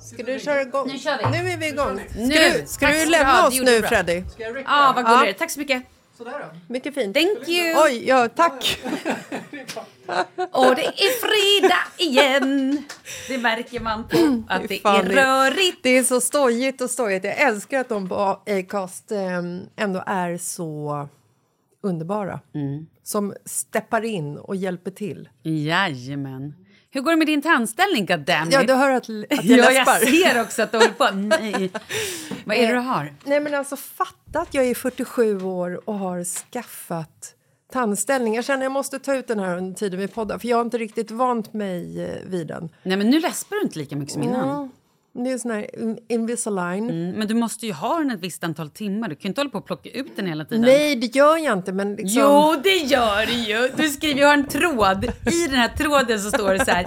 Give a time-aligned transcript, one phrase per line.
[0.00, 0.88] Ska du köra igång?
[0.88, 1.42] Nu kör vi.
[1.42, 2.00] Nu är vi igång.
[2.10, 2.28] Ska Nu.
[2.28, 3.82] du, ska du ska du lämna oss nu.
[3.82, 4.22] Freddy?
[4.38, 5.18] Ja, vad Ja.
[5.20, 5.38] gulligt.
[5.38, 5.82] Tack så mycket.
[6.68, 7.14] Mycket fint.
[7.16, 7.74] Thank you.
[7.84, 8.78] Oj, ja tack!
[10.52, 12.82] Och det är fredag igen.
[13.28, 14.16] Det märker man på
[14.48, 15.78] att det är rörigt.
[15.82, 17.24] Det är så stojigt och stojigt.
[17.24, 19.38] Jag älskar att de på Acast eh,
[19.76, 21.08] ändå är så
[21.82, 22.40] underbara.
[22.54, 22.86] Mm.
[23.02, 25.28] Som steppar in och hjälper till.
[25.42, 26.54] Jajamän.
[26.96, 28.54] Hur går det med din tandställning, goddammit?
[28.54, 31.08] Ja, du hör att, att jag ja, jag ser också att du håller på.
[31.14, 31.70] Nej.
[32.44, 33.14] Vad är det du har?
[33.24, 37.34] Nej, men alltså fatta att jag är 47 år och har skaffat
[37.72, 38.34] tandställning.
[38.34, 40.56] Jag känner att jag måste ta ut den här under tiden vi poddar för jag
[40.56, 42.68] har inte riktigt vant mig eh, vid den.
[42.82, 44.70] Nej, men nu läspar du inte lika mycket som innan.
[45.24, 46.90] Det är sån här in- Invisalign.
[46.90, 49.08] Mm, men du måste ju ha den ett visst antal timmar.
[49.08, 50.62] Du kan ju inte hålla på och plocka ut den hela tiden.
[50.62, 51.72] Nej, det gör jag inte.
[51.72, 52.22] Men liksom...
[52.22, 53.70] Jo, det gör du ju!
[53.76, 55.04] Du skriver, jag har en tråd.
[55.04, 56.84] I den här tråden så står det så här.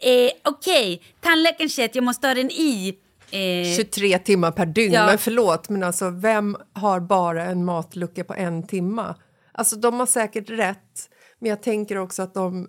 [0.00, 2.98] Eh, Okej, tandläkaren säger att jag måste ha den i...
[3.30, 4.92] Eh, 23 timmar per dygn.
[4.92, 5.06] Ja.
[5.06, 9.14] Men förlåt, men alltså vem har bara en matlucka på en timma?
[9.52, 12.68] Alltså de har säkert rätt, men jag tänker också att de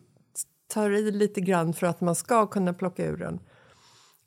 [0.74, 3.40] tar i lite grann för att man ska kunna plocka ur den.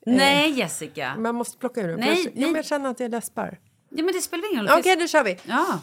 [0.05, 1.15] Nej, Jessica.
[1.17, 1.99] Man måste plocka ur den.
[1.99, 2.45] Nej, jag, nej.
[2.45, 3.59] Men jag känner att jag läspar.
[3.89, 4.79] Ja, men det spelar ingen roll.
[4.79, 5.37] Okej, då kör vi.
[5.45, 5.79] Ja.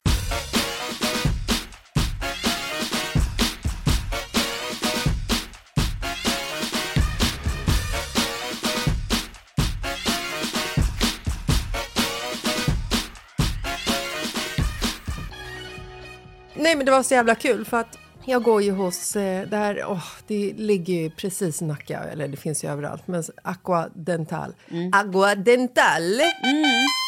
[16.55, 17.99] Nej, men det var så jävla kul för att
[18.31, 22.37] Jag går ju hos, eh, där, oh, det ligger ju precis i Nacka, eller det
[22.37, 24.55] finns ju överallt, men Aqua Dental.
[24.93, 26.03] Aqua Dental!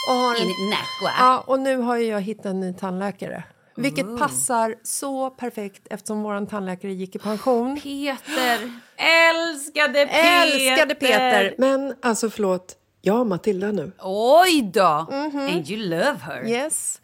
[0.09, 1.15] Och, har en, In Nacka.
[1.19, 3.43] ja, och nu har ju jag hittat en ny tandläkare.
[3.77, 7.81] Vilket passar så perfekt eftersom vår tandläkare gick i pension.
[7.81, 8.71] Peter.
[8.97, 10.43] Älskade Peter.
[10.43, 11.55] Älskade Peter!
[11.59, 13.93] Men alltså förlåt, jag har Matilda nu.
[14.01, 15.07] Oj då!
[15.13, 16.49] And you love her.
[16.49, 16.99] Yes.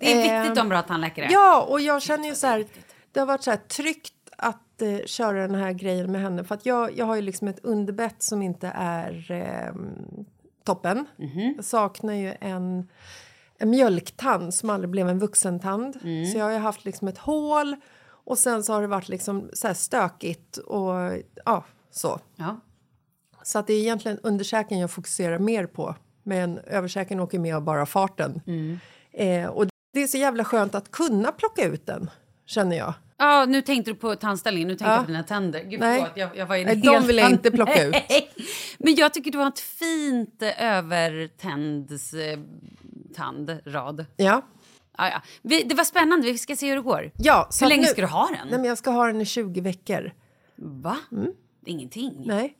[0.00, 1.28] Det är Eh, viktigt att ha en bra tandläkare.
[1.30, 2.64] Ja, och jag känner ju så här,
[3.14, 6.44] det har varit så här tryggt att eh, köra den här grejen med henne.
[6.44, 9.74] För att jag, jag har ju liksom ett underbett som inte är eh,
[10.64, 11.06] toppen.
[11.56, 12.88] Jag saknar ju en,
[13.58, 15.96] en mjölktand som aldrig blev en vuxentand.
[16.32, 17.76] Så jag har ju haft liksom ett hål
[18.06, 20.94] och sen så har det varit liksom så stökigt och
[21.44, 22.20] ja, så.
[22.36, 22.60] Ja.
[23.42, 25.94] Så att det är egentligen underkäken jag fokuserar mer på.
[26.22, 28.40] Men överkäken åker med av bara farten.
[29.12, 32.10] Eh, och det är så jävla skönt att kunna plocka ut den,
[32.46, 32.94] känner jag.
[33.18, 34.94] Ja, nu tänkte du på tandställningen, nu tänkte Ja.
[34.96, 35.60] jag på dina tänder.
[35.64, 35.98] Gud, Nej.
[36.00, 37.94] förlåt, jag, jag var Nej, de vill jag inte plocka ut.
[38.78, 42.38] Men jag tycker du har ett fint övertänds eh,
[43.16, 44.06] tandrad.
[44.16, 44.42] Ja.
[44.98, 45.22] Ja, ja.
[45.42, 47.10] Vi, det var spännande, vi ska se hur det går.
[47.18, 48.48] ja så hur länge nu- ska du ha den?
[48.48, 50.12] Nej, men jag ska ha den i 20 veckor.
[50.56, 50.96] Va?
[51.66, 52.22] Ingenting?
[52.26, 52.54] Nej.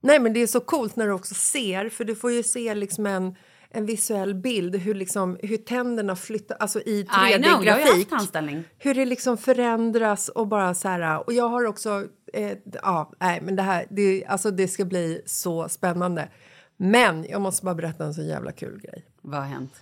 [0.00, 2.74] Nej, men det är så coolt när du också ser, för du får ju se
[2.74, 3.36] liksom en,
[3.74, 7.70] en visuell bild hur, liksom, hur tänderna flyttar, alltså i I know, jag har ju
[7.70, 8.08] haft 3D-grafik.
[8.10, 8.64] tandställning.
[8.78, 12.52] Hur det liksom förändras och bara så här, och jag har också, eh,
[12.82, 16.28] ja, nej men det här, det, alltså det ska bli så spännande.
[16.76, 19.06] Men jag måste bara berätta en så jävla kul grej.
[19.20, 19.72] Vad har hänt?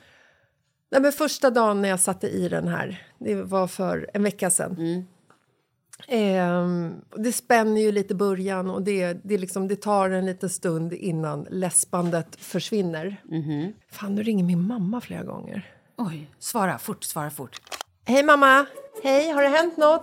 [0.92, 4.50] Nej, men första dagen när jag satte i den här, det var för en vecka
[4.50, 5.06] sedan.
[6.08, 10.50] Ehm, det spänner ju lite i början och det, det, liksom, det tar en liten
[10.50, 13.16] stund innan läspandet försvinner.
[13.92, 15.62] Fan, nu ringer min mamma flera gånger.
[15.96, 17.60] Oj, svara fort, svara fort.
[18.06, 18.66] Hej mamma!
[19.02, 20.02] Hej, har det hänt något?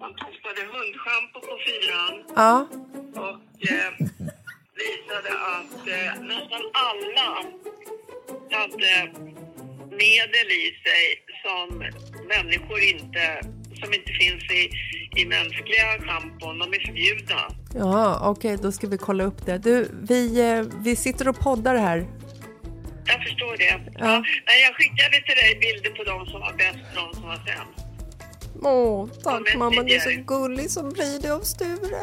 [0.00, 2.66] Man testade hundschampo på fyran Ja.
[3.14, 3.90] och eh,
[4.80, 7.28] visade att eh, nästan alla
[8.50, 9.12] hade
[9.90, 11.04] medel i sig
[11.44, 11.78] som
[12.28, 13.40] människor inte,
[13.80, 14.70] som inte finns i,
[15.20, 16.58] i mänskliga schampon.
[16.58, 17.40] De är förbjudna.
[17.74, 19.58] Ja, okej, då ska vi kolla upp det.
[19.58, 22.06] Du, vi, eh, vi sitter och poddar här.
[23.04, 23.80] Jag förstår det.
[23.98, 24.22] Ja.
[24.46, 27.36] Nej, jag skickade till dig bilder på de som var bäst och de som var
[27.36, 27.84] sämst.
[28.62, 31.98] Åh, tack mamma, du är så gullig som blir det av Sture.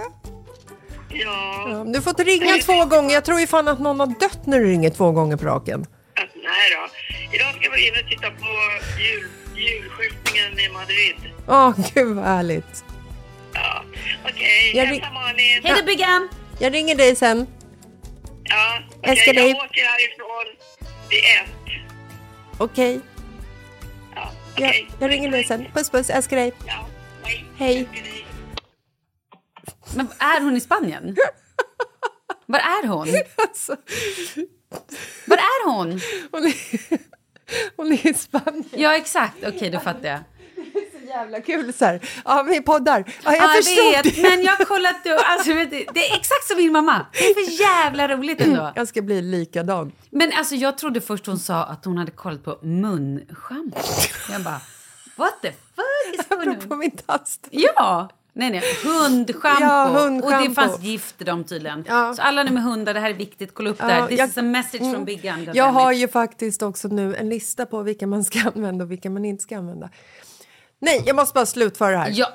[1.10, 3.14] Ja, Ja, du får inte ringa två gånger.
[3.14, 5.86] Jag tror ju fan att någon har dött när du ringer två gånger på raken.
[6.36, 6.88] nej då.
[7.36, 8.48] Idag ska vi in och titta på
[9.00, 11.16] jul, julskjutningen i Madrid.
[11.48, 12.85] Åh, gud vad härligt.
[13.56, 13.84] Ja,
[14.30, 14.72] okej.
[14.76, 15.62] Jag Hälsa Malin.
[15.64, 16.30] Hej då Biggan!
[16.60, 17.48] Jag ringer dig sen.
[18.44, 19.12] Ja, okej.
[19.12, 19.50] Älskar dig.
[19.50, 20.56] Jag åker härifrån
[21.10, 21.82] vid ett.
[22.58, 23.00] Okej,
[24.16, 24.88] Ja, jag, okej.
[25.00, 25.66] jag ringer dig sen.
[25.74, 26.54] Puss puss, älskar dig.
[26.68, 26.88] Ja,
[27.24, 27.46] hej.
[27.58, 27.76] Hej.
[27.94, 28.26] Dig.
[29.96, 31.16] Men är hon i Spanien?
[32.46, 33.08] Var är hon?
[33.36, 33.76] Alltså,
[35.26, 36.02] Var är hon?
[36.32, 36.54] hon, är,
[37.76, 38.70] hon är i Spanien.
[38.72, 39.36] Ja, exakt.
[39.48, 40.20] Okej, då fattar jag.
[41.08, 42.00] Jävla kul så här.
[42.26, 43.04] Ja, vi poddar.
[43.24, 44.22] Ja, jag Ja, förstod vet, det.
[44.22, 45.22] men jag har kollat upp.
[45.26, 47.06] Alltså, vet du, det är exakt som min mamma.
[47.12, 48.72] Det är för jävla roligt ändå.
[48.76, 49.92] Jag ska bli likadan.
[50.10, 53.78] Men alltså, jag trodde först hon sa att hon hade kollat på munschampo.
[54.32, 54.62] Jag bara,
[55.16, 57.48] what the fuck is Apropå min tast.
[57.52, 58.10] Ja!
[58.38, 58.62] Nej, nej.
[58.84, 59.62] Hundschampo.
[59.64, 60.48] Ja, Och hundschampo.
[60.50, 61.86] det fanns gift i dem tydligen.
[61.88, 62.14] Ja.
[62.14, 63.54] Så alla ni med hundar, det här är viktigt.
[63.54, 64.08] Kolla upp Ja, det här.
[64.08, 64.94] This jag- is a message Mm.
[64.94, 65.32] from Big.
[65.54, 69.10] Jag har ju faktiskt också nu en lista på vilka man ska använda och vilka
[69.10, 69.90] man inte ska använda.
[70.80, 72.12] Nej, jag måste bara slutföra det här.
[72.14, 72.28] Ja.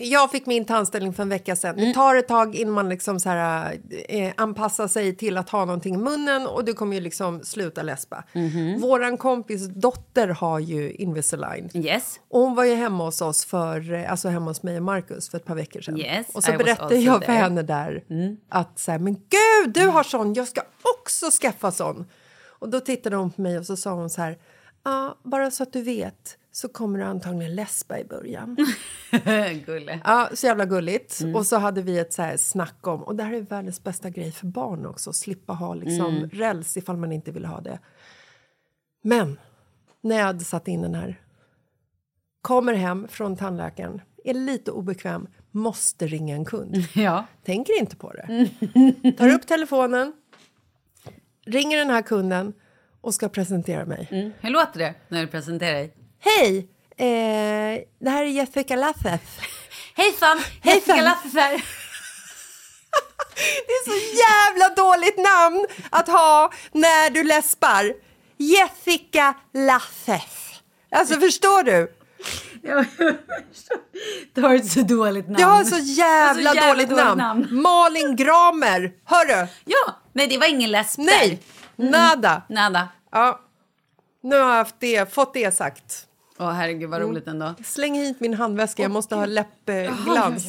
[0.00, 1.74] Jag fick min tandställning för en vecka sedan.
[1.74, 1.88] Mm.
[1.88, 5.64] Det tar ett tag innan man liksom så här, eh, anpassar sig till att ha
[5.64, 8.24] någonting i munnen och du kommer ju liksom sluta läspa.
[8.32, 8.80] Mhm.
[8.80, 11.70] Våran kompis dotter har ju Invisalign.
[11.74, 12.20] Yes.
[12.28, 15.28] Och hon var ju hemma hos oss, för, eh, alltså hemma hos mig och Marcus
[15.30, 15.98] för ett par veckor sedan.
[15.98, 18.04] Yes, och så I berättade jag för henne där
[18.48, 20.62] att så här, men gud, du har sån, jag ska
[21.00, 22.06] också skaffa sån.
[22.58, 24.38] Och då tittade hon på mig och så sa hon så här,
[24.84, 28.56] ja, bara så att du vet så kommer du antagligen läspa i början.
[29.66, 30.00] Gulle.
[30.04, 31.20] Ja, så jävla gulligt.
[31.34, 34.10] Och så hade vi ett så här snack om, och det här är världens bästa
[34.10, 37.78] grej för barn också, slippa ha liksom räls ifall man inte vill ha det.
[39.02, 39.38] Men
[40.00, 41.20] när jag hade satt in den här,
[42.40, 46.76] kommer hem från tandläkaren, är lite obekväm, måste ringa en kund.
[46.94, 47.26] Ja.
[47.44, 48.48] Tänker inte på det.
[49.18, 50.12] Tar upp telefonen,
[51.46, 52.52] ringer den här kunden
[53.00, 54.32] och ska presentera mig.
[54.40, 55.94] Hur låter det när du presenterar dig?
[56.20, 56.68] Hej!
[56.96, 59.20] Eh, det här är Jessica Lassef.
[59.94, 60.40] Hejsan!
[60.62, 60.96] Hejsan.
[60.96, 61.64] Jessica Lasse här.
[63.66, 67.92] Det är så jävla dåligt namn att ha när du läspar.
[68.36, 70.60] Jessica Lassef.
[70.90, 71.92] Alltså förstår du?
[74.34, 75.40] Du har ett så dåligt namn.
[75.40, 77.18] Jag har så jävla, har så jävla dåligt, dåligt namn.
[77.18, 77.62] namn.
[77.62, 78.92] Malin Gramer.
[79.04, 79.46] Hörru!
[79.64, 81.42] Ja, nej det var ingen läsp Nej!
[81.76, 81.90] där.
[81.90, 82.42] Nada.
[82.48, 82.88] Nada.
[83.12, 83.40] Ja.
[84.22, 86.07] Nu har jag haft det, fått det sagt.
[86.38, 87.54] Åh herregud vad roligt ändå.
[87.64, 90.46] Släng hit min handväska, jag måste ha läppglans.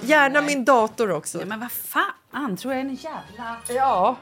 [0.00, 1.40] Gärna min dator också.
[1.40, 3.56] Ja, men vad fan, tror jag är en jävla...
[3.68, 4.16] Ja.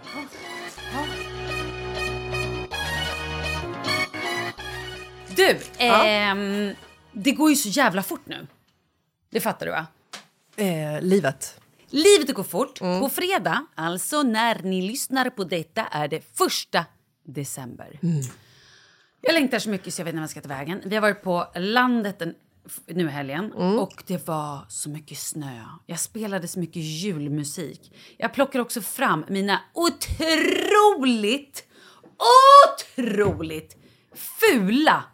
[5.37, 6.75] Du, ehm,
[7.13, 8.47] det går ju så jävla fort nu.
[9.31, 9.87] Det fattar du va?
[10.57, 11.61] Eh, livet.
[11.89, 12.79] Livet går fort.
[12.79, 16.85] På fredag, alltså när ni lyssnar på detta, är det första
[17.25, 17.99] december.
[19.27, 20.83] Jag längtar så mycket så jag vet inte vad jag ska ta vägen.
[20.85, 22.35] Vi har varit på landet den,
[22.87, 25.65] nu helgen och det var så mycket snö.
[25.87, 27.97] Jag spelade så mycket julmusik.
[28.17, 31.65] Jag plockar också fram mina otroligt,
[32.97, 33.77] otroligt
[34.15, 35.05] fula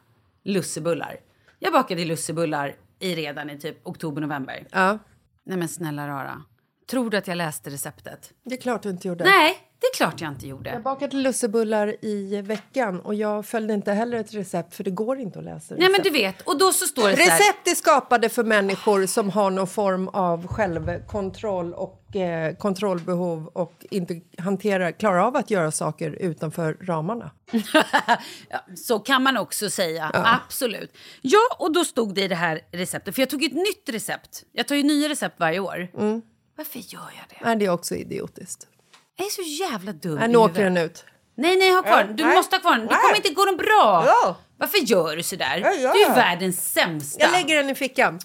[0.44, 1.16] lussebullar.
[1.58, 4.66] Jag bakade lussebullar i redan i typ oktober, november.
[4.70, 4.98] Ja.
[5.44, 6.42] Nej men snälla rara.
[6.90, 8.32] Tror du att jag läste receptet?
[8.44, 9.24] Det är klart du inte gjorde.
[9.24, 10.70] Nej, det är klart jag inte gjorde.
[10.70, 15.18] Jag bakade lussebullar i veckan och jag följde inte heller ett recept för det går
[15.18, 15.80] inte att läsa recept.
[15.80, 17.38] Nej men du vet, och då så står det så här.
[17.38, 23.72] Recept är skapade för människor som har någon form av självkontroll och eh, kontrollbehov och
[23.90, 27.30] inte hanterar, klarar av att göra saker utanför ramarna.
[28.48, 30.96] Ja, så kan man också säga, absolut.
[31.20, 34.44] Ja, och då stod det i det här receptet, för jag tog ett nytt recept.
[34.52, 35.88] Jag tar ju nya recept varje år.
[35.98, 36.22] Mm.
[36.56, 37.44] Varför gör jag det?
[37.44, 38.66] Nej, det är också idiotiskt.
[39.20, 41.04] Jag är så jävla dum i nu åker den ut.
[41.34, 42.16] Nej, nej, ha kvar den.
[42.16, 42.36] Du Nej.
[42.36, 42.86] måste ha kvar den.
[42.86, 44.04] Det kommer inte gå den bra.
[44.06, 44.36] Ja.
[44.56, 45.56] Varför gör du så där?
[45.58, 47.20] Jag gör Du är världens sämsta.
[47.24, 48.18] Jag lägger den i fickan.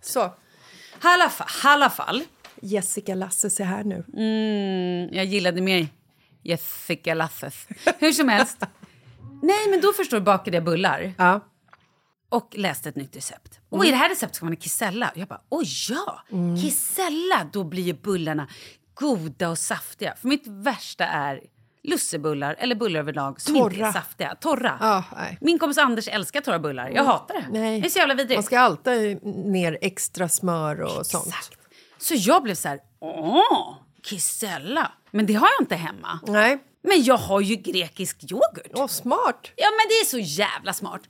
[0.00, 0.34] Så.
[1.00, 2.22] Alla fa- alla fall.
[2.62, 4.04] Jessica Lasse, se här nu.
[4.16, 5.86] Mm, jag gillade mer
[6.42, 7.66] Jessica Lasses.
[7.98, 8.58] Hur som helst.
[9.42, 11.40] Nej, men då förstår du bakade jag bullar Ja.
[12.28, 13.58] och läste ett nytt recept.
[13.70, 15.12] Och i det här receptet ska man ha kisella.
[15.14, 16.22] Jag bara, oj ja,
[16.62, 18.48] kisella, då blir ju bullarna
[18.94, 20.14] goda och saftiga.
[20.20, 21.40] För mitt värsta är
[21.82, 23.92] lussebullar eller bullar överlag som inte är Torra.
[23.92, 24.34] saftiga.
[24.34, 24.78] Torra.
[24.80, 25.04] Ja.
[25.40, 26.88] Min kompis Anders älskar torra bullar.
[26.88, 27.58] Jag hatar det.
[27.58, 27.80] Nej.
[27.80, 28.36] Det är så jävla vidrigt.
[28.36, 31.26] Man ska alltid ner extra smör och sånt.
[31.26, 31.58] Exakt.
[31.98, 34.92] Så jag blev så här, åh, kisella.
[35.10, 36.20] Men det har jag inte hemma.
[36.26, 36.58] Nej.
[36.82, 38.70] Men jag har ju grekisk yoghurt.
[38.74, 39.50] Åh, smart.
[39.56, 41.00] Ja, men det är så jävla smart.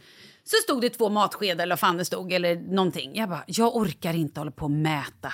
[0.44, 3.16] Så stod det två matskedar eller vad fan det stod eller någonting.
[3.16, 5.32] Jag bara, jag orkar inte hålla på och mäta.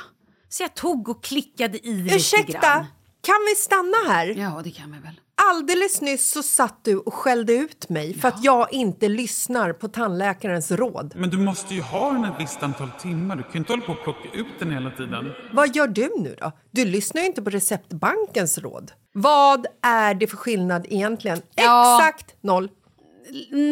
[0.52, 2.87] Så jag tog och klickade i lite Ursäkta, grann.
[3.21, 4.26] kan vi stanna här?
[4.26, 5.21] Ja, det kan vi väl.
[5.50, 9.88] Alldeles nyss så satt du och skällde ut mig för att jag inte lyssnar på
[9.88, 11.12] tandläkarens råd.
[11.16, 13.37] Men du måste ju ha den ett visst antal timmar.
[13.37, 15.33] Du kan ju inte hålla på och plocka ut den hela tiden.
[15.52, 16.52] Vad gör du nu då?
[16.71, 18.92] Du lyssnar ju inte på receptbankens råd.
[19.12, 21.42] Vad är det för skillnad egentligen?
[21.54, 21.99] Ja.
[21.99, 22.69] Exakt noll.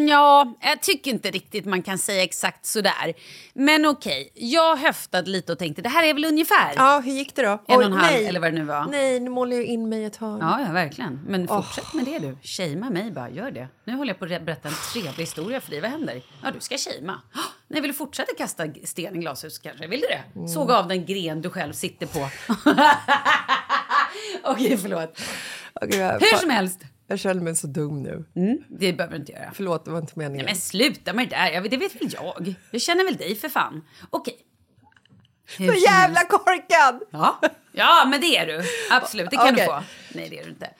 [0.09, 3.15] Ja, jag tycker inte riktigt man kan säga exakt sådär.
[3.55, 6.73] Men okej, jag höftade lite och tänkte det här är väl ungefär.
[6.77, 7.63] Ja, hur gick det då?
[7.69, 8.27] En och en halv, nej.
[8.27, 8.87] eller vad det nu var.
[8.87, 10.39] Nej, nu målar jag in mig ett hörn.
[10.41, 11.21] Ja, ja, verkligen.
[11.27, 12.37] Men fortsätt med det du.
[12.43, 13.69] Shamea mig bara, gör det.
[13.85, 15.81] Nu håller jag på att berätta en trevlig historia för dig.
[15.81, 16.23] Vad händer?
[16.43, 17.21] Ja, du ska shamea.
[17.35, 19.87] Oh, nej, vill du fortsätta kasta sten i glashus kanske?
[19.87, 20.23] Vill du det?
[20.35, 20.49] Mm.
[20.49, 22.29] Såg av den gren du själv sitter på.
[24.43, 25.21] Okej, förlåt.
[25.81, 26.81] Jag, Hur som helst.
[27.09, 28.25] Jag känner mig så dum nu.
[28.69, 29.51] Det behöver du inte göra.
[29.55, 30.45] Förlåt, det var inte meningen.
[30.45, 31.51] Nej, men sluta med det där.
[31.51, 32.55] Jag, det vet väl jag.
[32.71, 33.85] Jag känner väl dig för fan.
[34.11, 34.39] Okej.
[35.59, 37.03] Hur Så jävla korkad!
[37.11, 37.41] Ja.
[37.73, 38.63] ja, men det är du.
[38.91, 39.67] Absolut, det kan Okej.
[39.67, 39.83] du få.
[40.15, 40.71] Nej, det är du inte.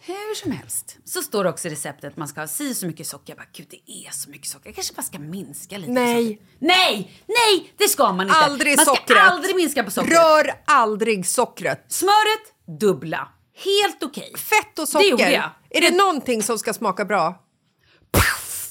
[0.00, 2.86] Hur som helst så står det också i receptet att man ska ha si så
[2.86, 3.30] mycket socker.
[3.32, 4.68] Jag bara, gud det är så mycket socker.
[4.68, 5.92] Jag kanske bara ska minska lite.
[5.92, 6.42] Nej.
[6.58, 8.38] Nej, nej, det ska man inte.
[8.38, 9.18] Aldrig man ska sockret.
[9.18, 10.12] aldrig minska på sockret.
[10.12, 11.84] Rör aldrig sockret.
[11.88, 13.28] Smöret, dubbla.
[13.64, 14.32] Helt okej.
[14.36, 15.32] Fett och Det gjorde socker.
[15.34, 15.50] jag.
[15.70, 17.42] Är det någonting som ska smaka bra?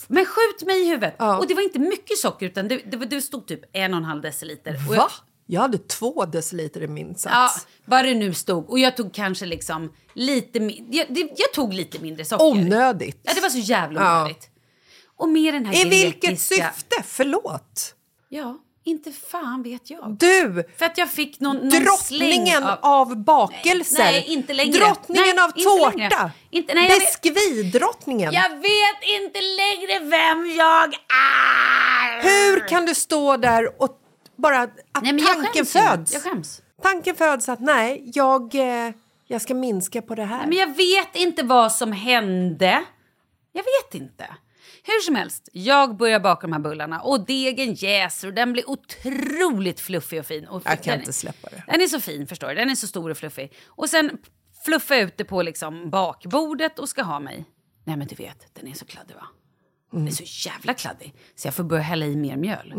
[0.07, 1.15] Men skjut mig i huvudet.
[1.19, 1.37] Ja.
[1.37, 4.03] Och det var inte mycket socker utan det, det, det stod typ en och en
[4.03, 4.73] halv deciliter.
[4.89, 5.11] Och jag- Va?
[5.45, 7.33] Jag hade två deciliter i min sats.
[7.33, 7.49] Ja,
[7.85, 8.69] vad det nu stod.
[8.69, 12.45] Och jag tog kanske liksom lite jag, det, jag tog lite mindre socker.
[12.45, 13.19] Onödigt.
[13.23, 14.21] Ja, det var så jävla Ja.
[14.21, 14.49] onödigt.
[15.17, 17.03] Och med den här I vilket syfte?
[17.05, 17.95] Förlåt.
[18.29, 20.15] Ja, inte fan vet jag.
[20.19, 20.63] Du!
[20.77, 23.23] För att jag fick någon, någon Drottningen av, av...
[23.23, 24.03] bakelser.
[24.03, 24.77] Nej, inte längre.
[24.79, 25.97] Drottningen Nej, av inte tårta.
[25.97, 26.31] längre.
[26.49, 28.33] Inte- nej, jag vet- Biskvidrottningen.
[28.33, 32.21] Jag vet inte längre vem jag är!
[32.23, 33.97] Hur kan du stå där och
[34.35, 34.69] bara att
[35.01, 35.79] Nej, men jag tanken skäms ju.
[35.79, 36.13] föds?
[36.13, 36.61] Jag skäms.
[36.81, 38.93] Tanken föds att nej, jag, eh,
[39.27, 40.47] jag ska minska på det här.
[40.47, 42.83] Men jag vet inte vad som hände.
[43.51, 44.25] Jag vet inte.
[44.83, 48.69] Hur som helst, jag börjar baka de här bullarna och degen jäser och den blir
[48.69, 50.47] otroligt fluffig och fin.
[50.47, 51.63] Och Jag kan inte släppa det.
[51.67, 53.53] Den är så fin förstår du, den är så stor och fluffig.
[53.67, 54.17] Och sen
[54.65, 57.45] fluffar jag ut det på liksom bakbordet och ska ha mig.
[57.83, 59.27] Nej men du vet, den är så kladdig va?
[59.91, 61.13] Den är så jävla kladdig.
[61.35, 62.73] Så jag får börja hälla i mer mjöl.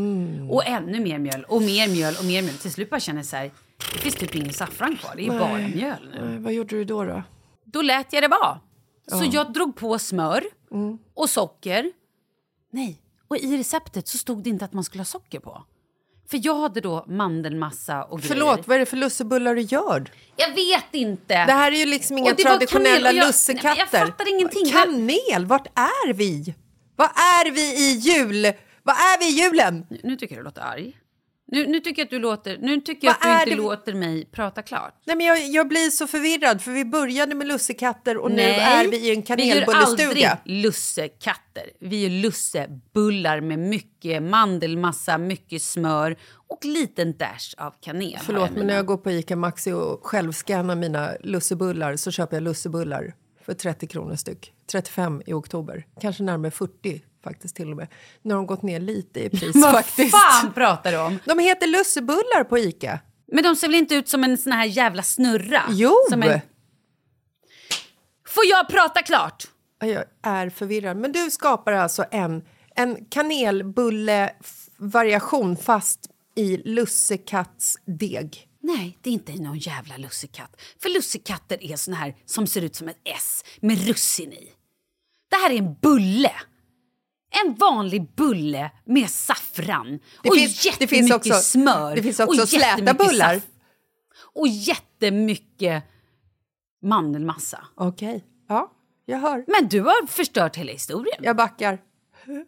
[0.50, 2.54] Och ännu mer mjöl och mer mjöl och mer mjöl.
[2.54, 3.50] Till slut bara känner jag så här,
[3.92, 5.12] det finns typ ingen saffran kvar.
[5.16, 6.35] Det är bara mjöl nu.
[6.35, 7.04] Eh, Vad gjorde du då?
[7.04, 7.23] då?
[7.64, 8.61] Då lät jag det vara.
[9.11, 10.44] Så jag drog på smör
[11.14, 11.93] och socker.
[12.71, 15.64] Nej, och i receptet så stod det inte att man skulle ha socker på.
[16.31, 18.35] För jag hade då mandelmassa och grejer.
[18.35, 20.11] Förlåt, vad är det för lussebullar du gör?
[20.37, 21.35] Jag vet inte.
[21.47, 23.79] Det här är ju liksom inga traditionella jag- lussekatter.
[23.79, 24.71] Jag fattar ingenting.
[24.73, 26.55] Kanel, vart är vi?
[26.97, 28.52] Vad är vi i jul?
[28.83, 29.87] Vad är vi i julen?
[29.91, 30.97] Nu, nu tycker jag du låter arg.
[31.52, 33.94] Nu, nu tycker jag att du låter, nu tycker jag att du inte det- låter
[33.94, 34.94] mig prata klart.
[35.04, 38.88] Nej, men jag, jag blir så förvirrad, för vi började med lussekatter och nu är
[38.88, 40.30] vi i en Vi gör kanelbullestuga.
[40.30, 41.71] aldrig lussekatter.
[41.80, 46.16] Vi gör lussebullar med mycket mandelmassa, mycket smör
[46.49, 48.18] och liten dash av kanel.
[48.23, 52.42] Förlåt, men när jag går på Ica Maxi och självskannar mina lussebullar så köper jag
[52.42, 53.14] lussebullar
[53.47, 54.52] för 30 kronor styck.
[54.73, 55.87] 35 i oktober.
[56.00, 57.88] Kanske närmare 40 faktiskt till och med.
[58.23, 60.17] Nu har de gått ner lite i pris Vad faktiskt.
[60.17, 61.19] fan pratar du om?
[61.25, 62.99] De heter lussebullar på Ica.
[63.33, 65.62] Men de ser väl inte ut som en sån här jävla snurra?
[65.71, 65.95] Jo!
[66.12, 66.41] En...
[68.29, 69.45] Får jag prata klart?
[69.81, 70.97] Ja, Jag är förvirrad.
[70.97, 72.43] Men du skapar alltså en,
[72.76, 76.00] en kanelbulle-variation fast
[76.35, 78.49] i lussekattsdeg.
[78.61, 80.61] Nej, det är inte någon jävla lussekatt.
[80.83, 84.49] För lussekatter är såna här som ser ut som ett S med russin i.
[85.31, 86.33] Det här är en bulle.
[87.45, 91.97] En vanlig bulle med saffran Det och finns- det jättemycket finns också- smör.
[91.97, 93.41] det finns också och släta bullar.
[94.35, 95.85] Och jättemycket
[96.83, 97.59] mandelmassa.
[97.75, 98.25] Okej.
[98.49, 98.71] Ja,
[99.07, 99.45] jag hör.
[99.47, 101.17] Men du har förstört hela historien.
[101.23, 101.79] Jag backar.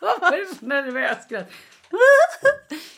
[0.00, 1.50] Vad var det för nervös skratt?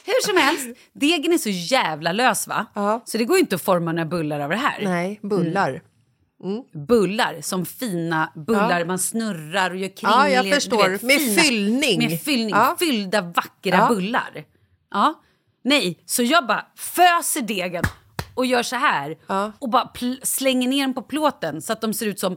[0.05, 2.67] Hur som helst, degen är så jävla lös va?
[2.75, 3.01] Ja.
[3.05, 4.85] Så det går inte att forma några bullar av det här.
[4.85, 5.83] Nej, bullar.
[6.89, 8.85] Bullar som fina bullar Ja.
[8.87, 10.11] man snurrar och gör kring.
[10.11, 11.07] Ja, jag förstår.
[11.07, 11.99] Med fyllning.
[11.99, 12.51] Med fyllning.
[12.51, 12.77] Ja.
[12.79, 13.89] Fyllda vackra Ja.
[13.89, 14.45] bullar.
[14.91, 15.21] Ja.
[15.65, 17.85] Nej, så jag bara föser degen
[18.35, 19.17] och gör så här
[19.59, 22.37] och bara slänger ner den på plåten så att de ser ut som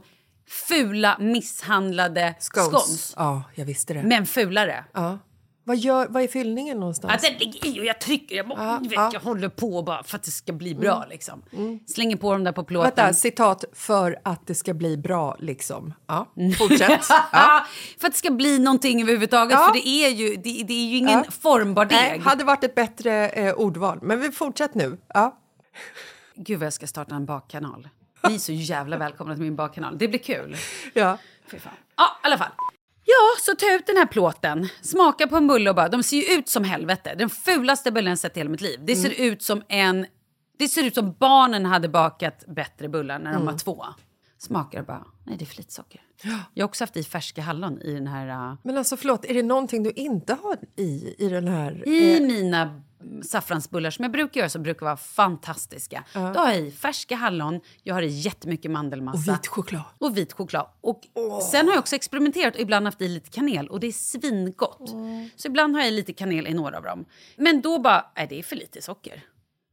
[0.68, 2.66] fula misshandlade Scones.
[2.68, 3.14] scones.
[3.16, 4.02] Ja, jag visste det.
[4.02, 4.84] Men fulare.
[4.94, 5.18] Ja.
[5.68, 7.14] Vad, gör, vad är fyllningen någonstans?
[7.14, 8.98] Att den ligger i och jag trycker, jag, Ja, du vet.
[8.98, 9.10] Mm.
[9.12, 11.04] jag håller på bara för att det ska bli bra.
[11.10, 11.42] Liksom.
[11.86, 12.92] Slänger på dem där på plåten.
[12.96, 15.94] Vänta, citat för att det ska bli bra liksom.
[16.06, 16.26] Ja,
[16.58, 17.00] fortsätt.
[17.32, 17.66] Ja.
[18.00, 19.52] för att det ska bli någonting överhuvudtaget.
[19.58, 19.66] Ja.
[19.66, 21.30] För det är ju, det, det är ju ingen Ja.
[21.40, 21.98] formbar deg.
[21.98, 23.98] Nej, hade varit ett bättre eh, ordval.
[24.02, 24.98] Men vi fortsätter nu.
[25.14, 25.38] Ja.
[26.34, 27.88] Gud vad jag ska starta en bakkanal.
[28.28, 29.98] Ni är så jävla välkomna till min bakkanal.
[29.98, 30.56] Det blir kul.
[30.94, 31.18] Ja.
[31.50, 31.72] Fy fan.
[31.96, 32.50] Ja, i alla fall.
[33.08, 36.16] Ja, så ta ut den här plåten, smaka på en bulle och bara, de ser
[36.16, 37.14] ju ut som helvete.
[37.18, 38.80] Den fulaste bullen jag sett i hela mitt liv.
[38.84, 40.06] Det ser ut som en,
[40.58, 43.84] det ser ut som barnen hade bakat bättre bullar när de var två.
[44.38, 46.00] Smakar och bara, nej det är för lite socker.
[46.54, 49.34] Jag har också haft i färska hallon i den här, uh, Men alltså förlåt, är
[49.34, 51.88] det någonting du inte har i, i den här?
[51.88, 52.82] i eh, mina
[53.24, 56.04] saffransbullar som jag brukar göra som brukar vara fantastiska.
[56.14, 59.32] Då har jag i färska hallon, jag har i jättemycket mandelmassa.
[59.32, 59.82] och vit choklad.
[59.98, 60.66] Och vit choklad.
[60.80, 61.02] Och
[61.50, 64.90] Sen har jag också experimenterat och ibland haft i lite kanel och det är svingott.
[65.36, 67.04] Så ibland har jag i lite kanel i några av dem.
[67.36, 69.22] Men då bara, nej det är för lite socker.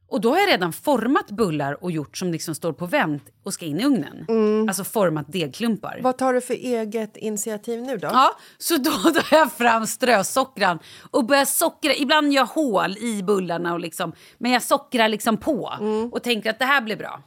[0.08, 3.54] Och då har jag redan format bullar och gjort som liksom står på vänt och
[3.54, 4.26] ska in i ugnen.
[4.68, 6.00] Alltså format degklumpar.
[6.02, 8.08] Vad tar du för eget initiativ nu då?
[8.12, 8.90] Ja, så då
[9.20, 10.78] tar jag fram strösockran
[11.10, 11.94] och börjar sockra.
[11.94, 15.72] Ibland gör jag hål i bullarna, och liksom, men jag sockrar liksom på
[16.12, 17.22] och tänker att det här blir bra.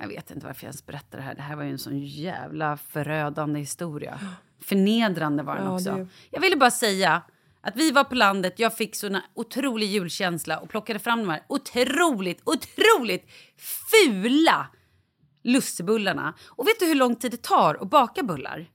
[0.00, 1.34] Jag vet inte varför jag ens berättar det här.
[1.34, 4.20] Det här var ju en sån jävla förödande historia.
[4.62, 5.90] Förnedrande var den Ja, också.
[5.92, 7.22] det- Jag ville bara säga
[7.66, 11.42] att vi var på landet, jag fick sån otrolig julkänsla och plockade fram de här
[11.48, 13.30] otroligt, otroligt
[13.90, 14.66] fula
[15.44, 16.34] lussebullarna.
[16.46, 18.66] Och vet du hur lång tid det tar att baka bullar?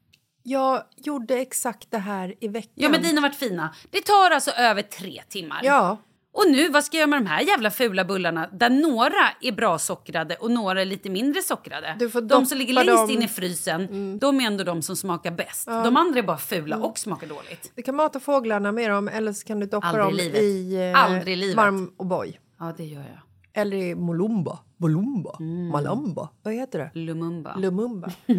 [0.43, 2.71] Jag gjorde exakt det här i veckan.
[2.75, 3.75] Ja, men dina varit fina.
[3.89, 5.61] Det tar alltså över tre timmar.
[5.63, 5.97] Ja.
[6.33, 9.51] Och nu, vad ska jag göra med de här jävla fula bullarna där några är
[9.51, 11.95] bra sockrade och några är lite mindre sockrade?
[11.99, 13.09] Du får de som ligger längst dem.
[13.09, 15.65] in i frysen, de är ändå de som smakar bäst.
[15.67, 16.87] De andra är bara fula Mm.
[16.89, 17.71] och smakar dåligt.
[17.75, 20.41] Du kan mata fåglarna med dem eller så kan du doppa Aldrig dem livet.
[20.41, 21.57] i eh, Aldrig i livet.
[21.57, 22.37] varm O'boy.
[22.59, 23.19] Ja, det gör jag.
[23.61, 24.59] Eller i molumba.
[24.77, 25.39] Bolumba.
[25.71, 26.29] Malamba.
[26.43, 26.99] Vad heter det?
[26.99, 27.55] Lumumba.
[27.55, 28.11] Lumumba.
[28.25, 28.35] ja,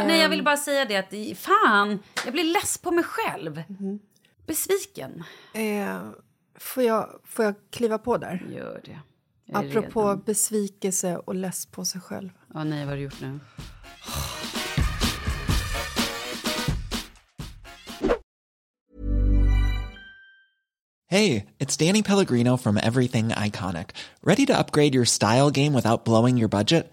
[0.00, 3.62] Eh, nej, jag ville bara säga det att fan, jag blir less på mig själv.
[3.68, 3.98] Mhm.
[4.46, 5.24] Besviken.
[5.52, 5.98] eh,
[6.58, 8.46] får, jag, får jag kliva på där?
[8.50, 8.98] Gör det.
[9.44, 10.22] Jag är Apropå redo.
[10.24, 12.30] besvikelse och less på sig själv.
[12.54, 13.40] Ja, nej, vad har du gjort nu?
[21.06, 23.90] Hey, it's Danny Pellegrino from Everything Iconic.
[24.22, 26.92] Ready to upgrade your style game without blowing your budget?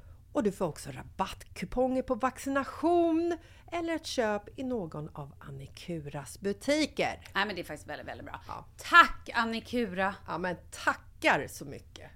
[0.31, 3.37] och du får också rabattkuponger på vaccination
[3.71, 7.19] eller ett köp i någon av Annikuras butiker.
[7.33, 8.41] Nej men det är faktiskt väldigt, väldigt bra.
[8.47, 8.65] Ja.
[8.77, 10.15] Tack Annikura!
[10.27, 12.11] Ja, men tackar så mycket!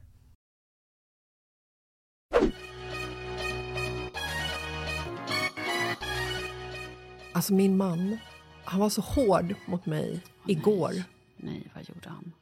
[7.33, 8.17] Alltså min man,
[8.63, 10.93] han var så hård mot mig igår.
[11.37, 12.33] Nej, vad gjorde han?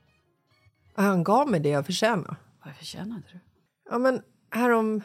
[0.95, 2.35] Han gav mig det jag förtjänade.
[2.65, 3.39] Vad förtjänade du?
[3.89, 5.01] Ja, men härom,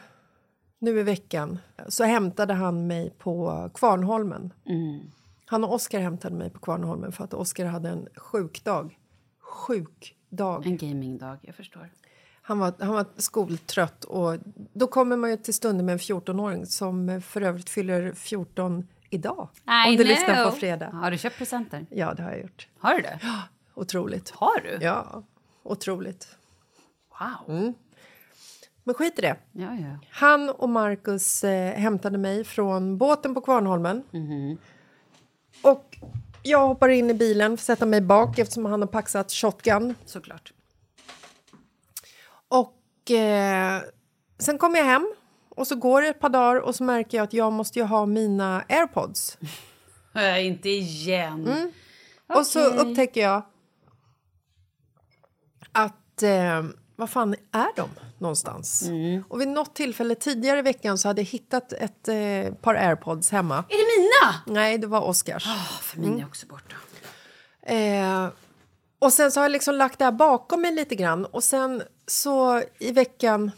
[0.79, 4.53] nu i veckan, så hämtade han mig på Kvarnholmen.
[5.45, 8.99] Han och Oskar hämtade mig på Kvarnholmen för att Oskar hade en sjukdag.
[9.39, 10.65] Sjukdag.
[10.65, 11.89] En gamingdag, jag förstår.
[12.41, 14.37] Han var, han var skoltrött och
[14.73, 19.49] då kommer man ju till stunder med en 14-åring som för övrigt fyller 14 idag.
[19.87, 20.45] I om du lyssnar know.
[20.45, 20.89] på fredag.
[20.89, 21.85] Har du köpt presenter?
[21.89, 22.67] Ja, det har jag gjort.
[22.79, 23.19] Har du det?
[23.73, 24.29] Otroligt.
[24.29, 24.85] Har du?
[24.85, 25.23] Ja,
[25.63, 26.35] otroligt.
[27.19, 27.73] Wow.
[28.83, 29.35] Men skit i det.
[29.51, 29.99] Ja, ja.
[30.09, 34.03] Han och Marcus eh, hämtade mig från båten på Kvarnholmen.
[35.61, 35.97] Och
[36.43, 39.95] jag hoppar in i bilen för att sätta mig bak eftersom han har paxat shotgun.
[40.05, 40.53] Såklart.
[42.47, 43.81] Och eh,
[44.37, 45.13] sen kommer jag hem
[45.49, 47.85] och så går det ett par dagar och så märker jag att jag måste ju
[47.85, 49.37] ha mina airpods.
[50.15, 51.71] Äh, inte igen.
[52.27, 53.43] Och så upptäcker jag
[55.71, 56.63] att eh,
[56.99, 58.81] vad fan är de någonstans?
[58.81, 59.23] Mm.
[59.29, 63.31] Och vid något tillfälle tidigare i veckan så hade jag hittat ett eh, par airpods
[63.31, 63.55] hemma.
[63.69, 64.55] Är det mina?
[64.61, 65.43] Nej, det var Oscars.
[65.81, 66.75] För mina är också borta.
[67.61, 68.27] Eh,
[68.99, 71.83] och sen så har jag liksom lagt det här bakom mig lite grann och sen
[72.07, 73.51] så i veckan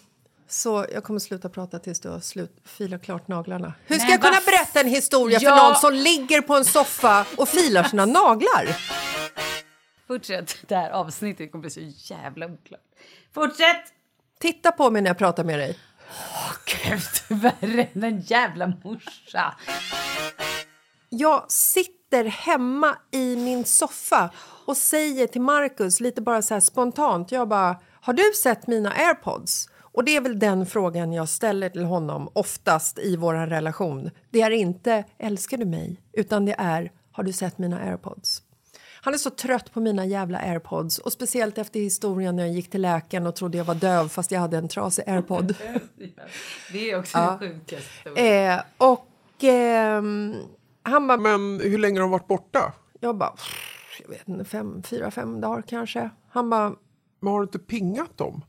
[0.47, 3.73] så jag kommer sluta prata tills du har slut, filat klart naglarna.
[3.85, 5.67] Hur ska Men jag kunna vad berätta en historia för Ja.
[5.67, 8.77] någon som ligger på en soffa och filar sina naglar?
[10.07, 10.57] Fortsätt.
[10.67, 12.79] Det här avsnittet kommer bli så jävla oklart.
[13.33, 13.93] Fortsätt!
[14.39, 15.77] Titta på mig när jag pratar med dig.
[16.65, 19.55] Gud, värre än en jävla morsa.
[21.09, 24.29] Jag sitter hemma i min soffa
[24.65, 27.31] och säger till Marcus lite bara så spontant.
[27.31, 29.69] Jag bara, har du sett mina airpods?
[29.93, 34.11] Och det är väl den frågan jag ställer till honom oftast i vår relation.
[34.29, 38.41] Det är inte älskar du mig, utan det är har du sett mina airpods?
[39.03, 42.69] Han är så trött på mina jävla airpods och speciellt efter historien när jag gick
[42.71, 45.55] till läkaren och trodde jag var döv fast jag hade en trasig airpod.
[46.73, 47.37] Det är också Ja.
[47.39, 49.07] sjukaste eh, och
[49.43, 50.35] ehm,
[50.83, 51.17] han bara...
[51.17, 52.73] Men hur länge har de varit borta?
[52.99, 53.33] Jag bara,
[54.01, 56.09] jag vet inte, fem, fyra, fem dagar kanske.
[56.29, 56.73] Han bara,
[57.19, 58.45] Men har du inte pingat dem?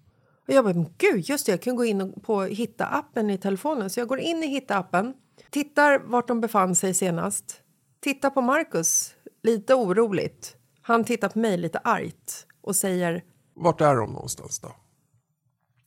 [0.48, 3.38] och jag bara, men gud, just det, jag kan gå in och- på Hitta-appen i
[3.38, 3.90] telefonen.
[3.90, 5.12] Så jag går in i Hitta-appen,
[5.50, 7.60] tittar vart de befann sig senast.
[8.00, 10.56] Tittar på Marcus, lite oroligt.
[10.82, 13.24] Han tittar på mig lite argt och säger,
[13.54, 14.76] Vart är de någonstans då?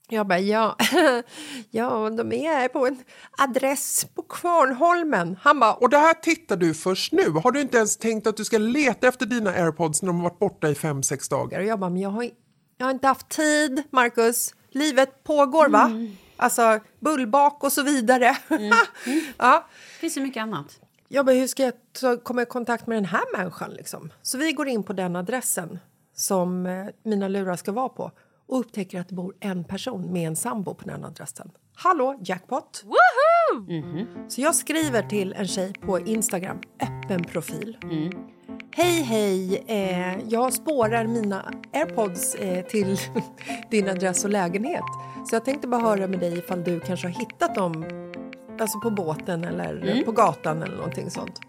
[0.10, 0.76] jag bara, ja,
[1.72, 3.04] ja, de är på en
[3.38, 5.38] adress på Kvarnholmen.
[5.41, 7.30] Han bara, Och det här tittar du först nu?
[7.30, 10.30] Har du inte ens tänkt att du ska leta efter dina airpods när de har
[10.30, 11.60] varit borta i fem, sex dagar?
[11.60, 12.30] Och jag bara, men jag har,
[12.78, 14.54] jag har inte haft tid, Marcus.
[14.70, 15.91] Livet pågår, va?
[16.38, 18.38] Alltså, bullbak och så vidare.
[19.38, 19.68] ja.
[19.94, 20.80] Det finns så mycket annat.
[21.08, 23.72] Jag bara, hur ska jag ta, komma i kontakt med den här människan?
[23.72, 24.12] Liksom?
[24.22, 25.80] Så vi går in på den adressen
[26.15, 28.12] som eh, mina lurar ska vara på
[28.48, 31.52] och upptäcker att det bor en person med en sambo på den adressen.
[31.76, 32.84] Hallå, jackpot!
[34.28, 37.78] Så jag skriver till en tjej på Instagram, öppen profil.
[38.72, 39.63] Hej, hej!
[39.68, 42.98] Eh, jag spårar mina airpods eh, till
[43.72, 44.84] din adress och lägenhet.
[45.30, 47.86] Så jag tänkte bara höra med dig ifall du kanske har hittat dem
[48.62, 51.39] alltså på båten eller på gatan eller någonting sånt.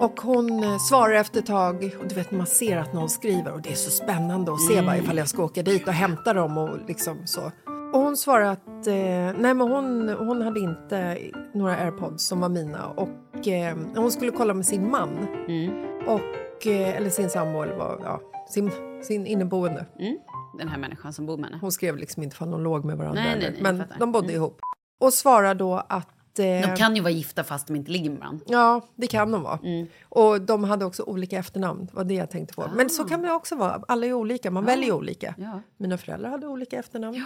[0.00, 3.52] Och hon eh, svarar efter ett tag och du vet man ser att någon skriver
[3.52, 6.32] och det är så spännande att se bara ifall jag ska åka dit och hämta
[6.32, 7.40] dem och liksom så.
[7.92, 8.94] Och hon svarar att eh,
[9.38, 11.18] nej men hon, hon hade inte
[11.54, 15.26] några airpods som var mina och eh, hon skulle kolla med sin man.
[16.06, 18.70] Och, eh, eller sin sambo eller vad, ja, sin,
[19.02, 19.86] sin inneboende.
[20.58, 21.58] Den här människan som bor med henne.
[21.60, 23.22] Hon skrev liksom inte ifall de låg med varandra.
[23.22, 24.60] Nej, nej, nej, men de bodde ihop.
[25.00, 26.08] Och svarar då att...
[26.38, 28.44] Eh, De kan ju vara gifta fast de inte ligger med varandra.
[28.48, 29.58] Ja, det kan de vara.
[30.08, 31.88] Och de hade också olika efternamn.
[31.92, 32.70] var det jag tänkte på.
[32.74, 33.82] Men så kan det också vara.
[33.88, 34.50] Alla är olika.
[34.50, 35.34] Man väljer olika.
[35.38, 35.60] Ja.
[35.76, 37.24] Mina föräldrar hade olika efternamn.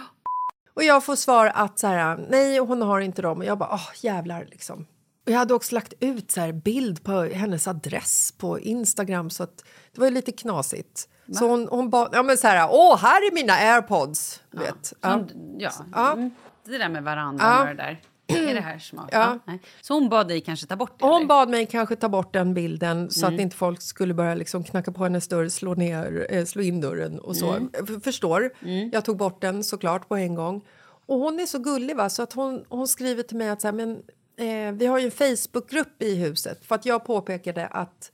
[0.73, 3.37] Och jag får svar att så här, nej, hon har inte dem.
[3.37, 4.85] Och jag bara, åh, jävlar liksom.
[5.25, 9.43] Och jag hade också lagt ut så här bild på hennes adress på Instagram så
[9.43, 9.63] att
[9.93, 11.09] det var ju lite knasigt.
[11.33, 14.41] Så hon, hon bad, ja men så här, åh, här är mina airpods.
[14.51, 14.93] Du vet.
[15.01, 15.11] Ja.
[15.11, 15.71] Som, ja.
[15.93, 16.11] Ja.
[16.13, 16.31] Mm.
[16.65, 17.61] Det där med varandan Ja.
[17.61, 18.01] och det där.
[18.27, 19.09] Är det här smart?
[19.11, 19.39] Ja.
[19.45, 19.59] Nej.
[19.81, 21.05] Så hon bad dig kanske ta bort det?
[21.05, 21.25] Hon eller?
[21.27, 23.35] bad mig kanske ta bort den bilden så Mm.
[23.35, 26.81] att inte folk skulle börja liksom knacka på hennes dörr, slå, ner, eh, slå in
[26.81, 27.51] dörren och så.
[27.53, 28.01] Mm.
[28.03, 28.51] Förstår.
[28.91, 30.61] Jag tog bort den såklart på en gång.
[31.07, 33.67] Och hon är så gullig va, så att hon, hon skriver till mig att så
[33.67, 33.91] här, men,
[34.37, 38.11] eh, vi har ju en Facebookgrupp i huset för att jag påpekade att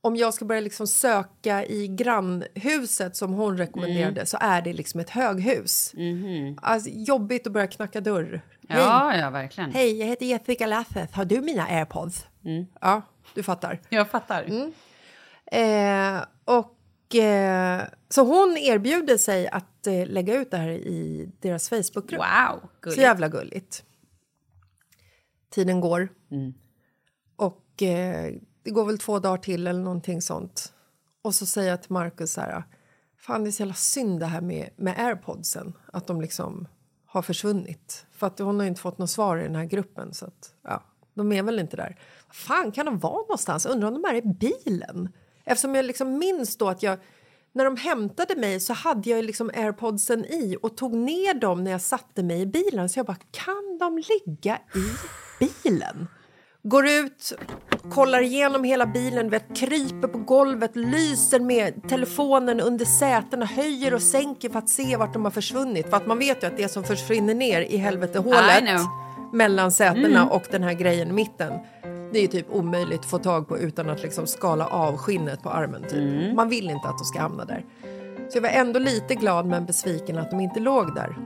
[0.00, 4.26] om jag ska börja liksom söka i grannhuset som hon rekommenderade Mm.
[4.26, 5.94] så är det liksom ett höghus.
[6.62, 8.40] Alltså, jobbigt att börja knacka dörr.
[8.68, 8.78] Hej.
[8.80, 8.88] Mhm.
[8.88, 9.70] Ja, ja, verkligen.
[9.72, 11.12] Hej, jag heter Jessica Lasses.
[11.12, 12.26] Har du mina airpods?
[12.80, 13.02] Ja,
[13.34, 13.80] du fattar.
[13.88, 14.44] Jag fattar.
[15.46, 21.68] Eh, och, eh, så hon erbjuder sig att eh, lägga ut det här i deras
[21.68, 22.20] Facebookgrupp.
[22.20, 23.84] Wow, Så jävla gulligt.
[25.50, 26.08] Tiden går.
[27.36, 30.72] Och eh, det går väl två dagar till eller någonting sånt.
[31.22, 32.64] Och så säger jag till Markus så här.
[33.18, 35.72] Fan, det är så jävla synd det här med, med airpodsen.
[35.92, 36.68] Att de liksom
[37.14, 38.06] har försvunnit.
[38.12, 40.14] För att hon har ju inte fått något svar i den här gruppen.
[40.14, 40.82] Så att, ja,
[41.14, 41.98] de är väl inte där.
[42.26, 43.66] Var fan kan de vara någonstans?
[43.66, 45.08] Undrar om de är i bilen?
[45.44, 46.98] Eftersom jag liksom minns då att jag...
[47.52, 51.70] När de hämtade mig så hade jag liksom airpodsen i och tog ner dem när
[51.70, 52.88] jag satte mig i bilen.
[52.88, 54.84] Så jag bara, kan de ligga i
[55.62, 56.08] bilen?
[56.66, 57.32] Går ut,
[57.90, 64.02] kollar igenom hela bilen, vet, kryper på golvet, lyser med telefonen under sätena, höjer och
[64.02, 65.90] sänker för att se vart de har försvunnit.
[65.90, 68.64] För att man vet ju att det som försvinner ner i helvetehålet
[69.32, 70.28] mellan sätena Mm.
[70.28, 71.52] och den här grejen i mitten.
[72.12, 75.42] Det är ju typ omöjligt att få tag på utan att liksom skala av skinnet
[75.42, 75.82] på armen.
[75.82, 75.92] Typ.
[75.92, 76.36] Mm.
[76.36, 77.64] Man vill inte att de ska hamna där.
[78.28, 81.16] Så jag var ändå lite glad men besviken att de inte låg där.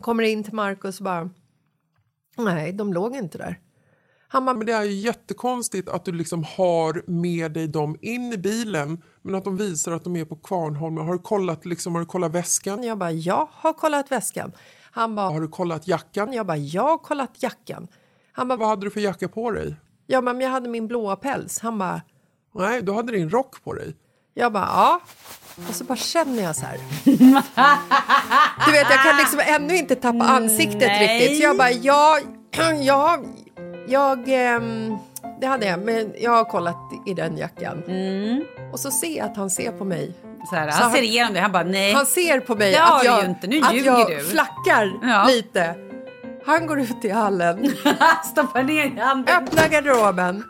[0.00, 1.30] Kommer in till Markus och bara...
[2.36, 3.58] Nej, de låg inte där.
[4.28, 8.32] Han bara, Men det är ju jättekonstigt att du liksom har med dig dem in
[8.32, 11.06] i bilen men att de visar att de är på Kvarnholmen.
[11.06, 12.82] Har du kollat, liksom, har du kollat väskan?
[12.82, 14.52] Jag bara, jag har kollat väskan.
[14.90, 16.32] Han bara, Har du kollat jackan?
[16.32, 17.88] jag bara, jag har kollat jackan.
[18.32, 19.76] Han bara, Vad hade du för jacka på dig?
[20.06, 21.58] ja men jag hade min blåa päls.
[21.60, 22.02] Han bara,
[22.54, 23.96] Nej, du hade din rock på dig.
[24.34, 25.00] jag bara, ja.
[25.68, 26.78] Och så bara känner jag så här.
[28.66, 31.18] Du vet, jag kan liksom ännu inte tappa ansiktet Nej.
[31.18, 31.38] riktigt.
[31.38, 32.18] Så jag bara, ja,
[32.84, 33.18] ja,
[33.88, 34.96] jag, ehm,
[35.40, 37.82] det hade jag, men jag har kollat i den jackan.
[38.72, 40.12] Och så ser jag att han ser på mig.
[40.50, 41.92] Så här, Så han ser han- igenom det, han bara nej.
[41.92, 44.20] Han ser på mig att jag, inte, nu att jag du.
[44.24, 45.24] flackar Ja.
[45.28, 45.74] lite.
[46.46, 47.74] Han går ut i hallen,
[48.32, 49.36] Stoppar ner handen.
[49.36, 50.44] öppnar garderoben,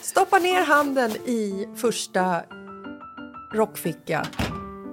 [0.00, 2.42] stoppar ner handen i första
[3.54, 4.26] rockficka,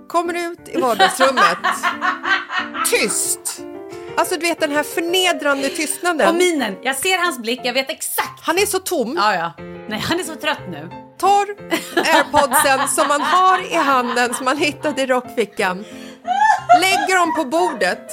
[0.08, 1.58] kommer ut i vardagsrummet.
[2.92, 3.62] Tyst!
[4.18, 6.30] Alltså du vet den här förnedrande tystnaden.
[6.30, 8.42] Och minen, jag ser hans blick, jag vet exakt.
[8.42, 9.16] Han är så tom.
[9.18, 9.54] Ja, ja.
[9.90, 10.90] Nej, han är så trött nu.
[11.18, 11.46] tar
[12.16, 15.86] airpodsen som man har i handen som man hittade i rockfickan,
[16.82, 18.12] lägger dem på bordet,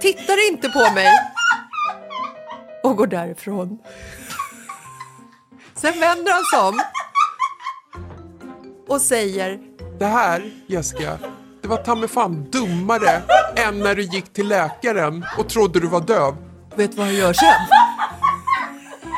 [0.00, 1.08] tittar inte på mig
[2.82, 3.78] och går därifrån.
[5.74, 6.80] Sen vänder han sig om
[8.88, 9.58] och säger
[9.98, 11.18] Det här, Jessica,
[11.62, 13.22] det var ta mig fan dummare
[13.56, 16.36] än när du gick till läkaren och trodde du var döv.
[16.76, 17.48] Vet du vad han gör sen?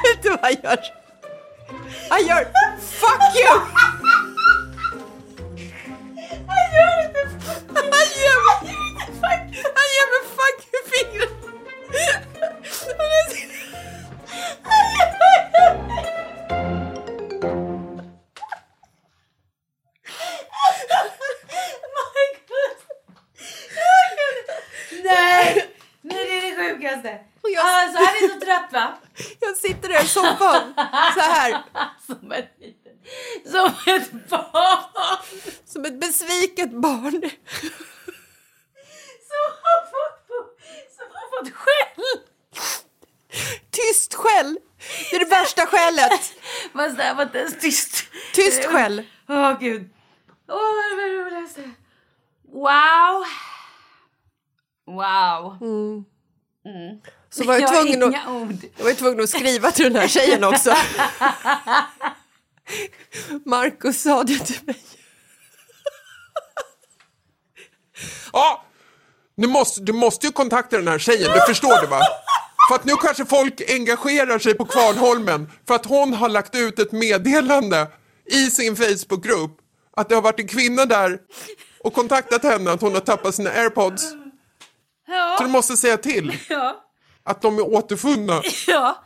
[0.04, 0.78] Vet du vad han gör?
[2.11, 2.44] Han gör
[2.80, 3.61] fuck you!
[6.46, 7.20] Han gör inte
[7.74, 9.12] Han gör inte...
[9.12, 9.74] fuck you!
[27.55, 28.99] Jag- Alltså, han är så trött va?
[29.40, 30.75] Jag sitter där i soffan
[31.14, 31.62] så här
[32.07, 32.51] Som ett.
[33.51, 35.19] Som ett barn!
[35.64, 37.21] som ett besviket barn.
[39.31, 40.27] Som har fått,
[40.97, 42.05] som har fått skäll!
[43.71, 44.59] Tyst skäll.
[45.11, 46.12] Det är det värsta skället.
[46.73, 48.05] Fast det här var inte ens tyst.
[48.35, 49.03] Tyst skäll.
[49.29, 49.90] Åh gud.
[50.49, 51.71] Åh vad är det roligaste.
[52.53, 53.25] Wow.
[54.87, 55.59] Wow.
[57.37, 58.57] Så var jag, Jag tvungen inga att, ord.
[58.77, 60.70] jag var tvungen att skriva till den här tjejen också.
[63.44, 64.77] Markus sa det till mig.
[68.33, 68.64] Ja,
[69.37, 72.01] nu måste, du måste ju kontakta den här tjejen, du förstår det va?
[72.68, 76.79] För att nu kanske folk engagerar sig på Kvarnholmen för att hon har lagt ut
[76.79, 77.87] ett meddelande
[78.31, 79.51] i sin Facebookgrupp
[79.97, 81.18] att det har varit en kvinna där
[81.81, 84.03] och kontaktat henne att hon har tappat sina airpods.
[85.38, 86.84] Så du måste säga till Ja.
[87.25, 88.43] Att de är återfunna.
[88.67, 89.05] Ja.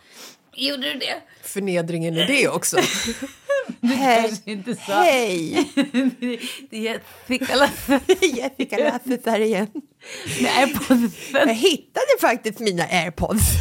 [0.55, 1.23] Gjorde du det?
[1.43, 2.77] Förnedringen i det också.
[3.81, 4.93] Kanske inte så.
[4.93, 5.69] Hej!
[6.71, 7.71] Jag fick alla
[8.21, 9.69] Jag fick laffefärgen.
[10.41, 11.11] med airpodsen.
[11.33, 13.43] Jag hittade faktiskt mina airpods.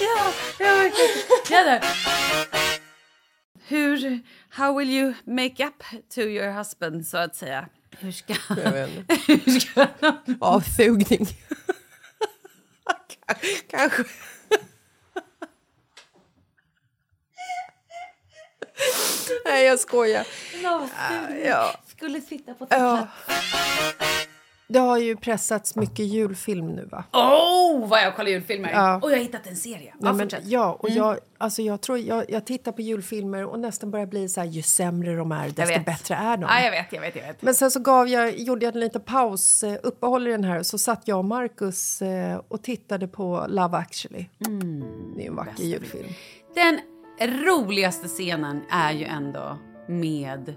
[0.00, 1.10] Ja, ja, verkligen.
[1.50, 1.80] Ja, där.
[3.68, 5.82] Hur, how will you make up
[6.14, 7.68] to your husband så att säga?
[7.98, 8.34] Hur ska,
[9.26, 9.86] hur ska
[10.40, 11.26] Avsugning.
[13.70, 14.04] Kanske.
[19.44, 20.26] Nej, jag skojar.
[21.44, 21.80] Ja.
[21.86, 23.08] skulle sitta på Ja.
[24.68, 27.04] Det har ju pressats mycket julfilm nu va?
[27.12, 28.72] Oh, vad jag kollar julfilmer!
[28.72, 29.00] Ja.
[29.02, 29.78] Och jag har hittat en serie.
[29.78, 30.98] Nej, Ja, men, ja, och Mm.
[30.98, 34.46] jag, alltså jag, tror, jag, jag tittar på julfilmer och nästan börjar bli så här,
[34.48, 36.42] ju sämre de är, desto bättre är de.
[36.42, 37.42] Ja, jag vet, jag vet, jag vet.
[37.42, 40.62] Men sen så gav jag, gjorde jag en liten paus, eh, uppehåll i den här,
[40.62, 44.26] så satt jag och Marcus eh, och tittade på Love actually.
[45.16, 46.08] det är en vacker julfilm.
[46.54, 46.80] Den
[47.44, 49.58] roligaste scenen är ju ändå
[49.88, 50.54] med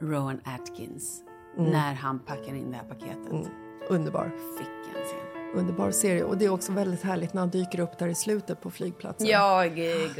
[0.00, 1.22] Rowan Atkins.
[1.58, 1.70] Mm.
[1.70, 3.50] När han packar in det här paketet.
[3.88, 4.30] Underbar.
[4.58, 5.60] Vilken scen.
[5.60, 6.24] Underbar serie.
[6.24, 9.26] Och det är också väldigt härligt när han dyker upp där i slutet på flygplatsen.
[9.26, 10.18] Ja, gulligt.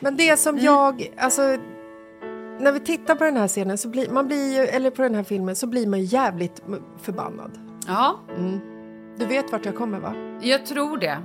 [0.00, 1.42] Men det som jag, alltså
[2.60, 5.14] när vi tittar på den här scenen så blir man blir ju, eller på den
[5.14, 6.62] här filmen så blir man jävligt
[7.00, 7.58] förbannad.
[7.86, 8.20] Ja,
[9.18, 10.14] Du vet vart jag kommer va?
[10.42, 11.18] jag tror det.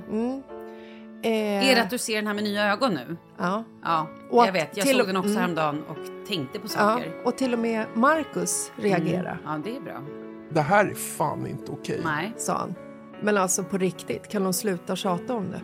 [1.22, 3.16] Eh, Är det att du ser den här med nya ögon nu?
[3.38, 3.64] Ja.
[3.82, 4.76] Ja, jag att vet.
[4.76, 5.40] Jag till- såg den också mm.
[5.40, 6.68] häromdagen och tänkte på ja.
[6.68, 7.12] saker.
[7.24, 10.02] Och till och med Marcus reagerade, Ja, det är bra.
[10.50, 12.00] Det här är fan inte okej.
[12.04, 12.32] Nej.
[12.36, 12.74] sa han.
[13.20, 15.60] Men alltså på riktigt, kan de sluta tjata om det?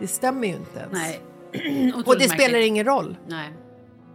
[0.00, 0.92] Det stämmer ju inte ens.
[0.92, 1.20] Nej.
[2.06, 2.66] Och det spelar märkligt.
[2.66, 3.16] ingen roll.
[3.28, 3.52] Nej.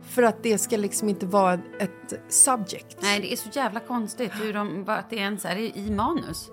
[0.02, 2.98] För att det ska liksom inte vara ett subject.
[3.02, 6.50] Nej, det är så jävla konstigt hur de, att det ens är i manus.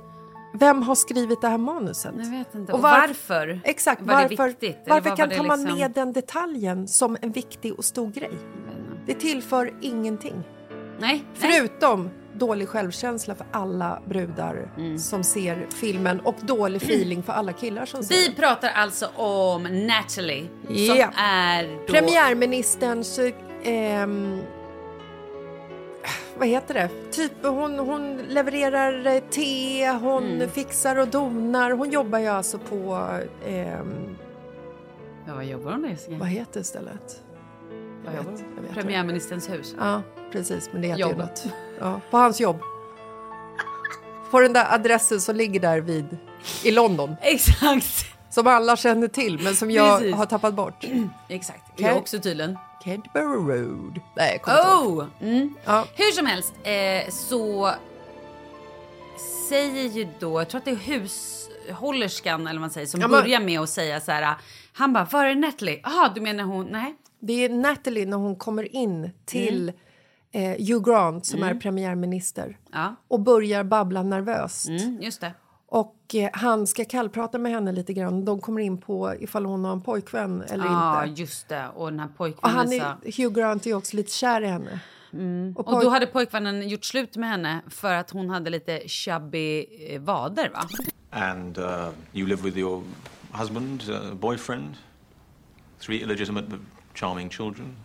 [0.60, 2.14] Vem har skrivit det här manuset?
[2.16, 2.72] Jag vet inte.
[2.72, 3.60] Och Och, var- varför?
[3.64, 4.78] Exakt, var varför, viktigt?
[4.86, 8.10] Varför kan var tar det man liksom- med den detaljen som en viktig och stor
[8.10, 8.32] grej?
[9.06, 10.34] Det tillför ingenting.
[11.00, 11.24] Nej, nej.
[11.34, 14.98] Förutom dålig självkänsla för alla brudar Mm.
[14.98, 18.34] som ser filmen och dålig feeling för alla killar som ser Vi den.
[18.34, 20.94] pratar alltså om Natalie Ja.
[20.94, 21.92] som är då...
[21.92, 23.20] Premiärministerns...
[23.64, 24.40] ehm,
[26.38, 26.88] vad heter det?
[27.12, 30.48] Typ hon, hon levererar eh, te, hon Mm.
[30.50, 31.70] fixar och donar.
[31.70, 33.08] Hon jobbar ju alltså på...
[33.46, 34.16] ehm,
[35.26, 35.96] Ja, vad jobbar hon med?
[36.08, 37.22] vad heter stället?
[38.04, 39.74] Jag vet, jag vet Premiärministerns hus.
[39.78, 40.68] Ja, precis.
[40.72, 41.18] Men det heter ju Jobb.
[41.18, 41.44] något.
[41.80, 42.60] Ja, på hans jobb.
[44.30, 46.16] På den där adressen som ligger där vid
[46.64, 47.16] i London.
[47.22, 48.06] Exakt.
[48.30, 50.14] Som alla känner till, men som jag Precis.
[50.16, 50.84] har tappat bort.
[51.28, 51.62] Exakt.
[51.72, 51.86] Okej.
[51.86, 52.58] Jag också tydligen.
[52.84, 54.00] Cadbury Road.
[54.16, 54.86] Nej, jag.
[54.86, 55.04] Oh!
[55.20, 55.54] Mm.
[55.64, 55.84] Ja.
[55.96, 57.70] Hur som helst eh, så
[59.48, 63.08] säger ju då, jag tror att det är hushållerskan eller vad man säger som Ja,
[63.08, 64.34] börjar med att säga så här.
[64.72, 65.80] Han bara, var är Natalie?
[65.82, 66.66] Jaha, du menar hon?
[66.66, 66.94] Nej.
[67.20, 69.72] Det är Natalie när hon kommer in till
[70.32, 74.68] eh, Hugh Grant som är premiärminister Ja, och börjar babbla nervöst.
[74.68, 75.32] mm, just det.
[75.70, 78.24] Och eh, han ska kallprata med henne lite grann.
[78.24, 81.20] De kommer in på ifall hon har en pojkvän eller Ja, inte.
[81.22, 81.68] just det.
[81.74, 82.74] Och den här Och pojkvännen han sa...
[82.74, 84.80] är, Hugh Grant är också lite kär i henne.
[85.56, 88.88] Och Och pojk- då hade pojkvännen gjort slut med henne för att hon hade lite
[88.88, 90.68] chubby eh, vader, va?
[91.10, 92.82] And uh, you live with your
[93.32, 94.74] husband, uh, boyfriend,
[95.80, 96.60] three illegitimate but
[96.94, 97.76] charming children.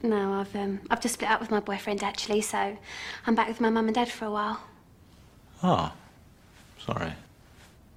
[0.00, 2.56] No, I've um, I've just split up with my boyfriend actually, so
[3.26, 4.56] I'm back with my mum and dad for a while.
[5.62, 5.92] Ah,
[6.86, 7.12] sorry.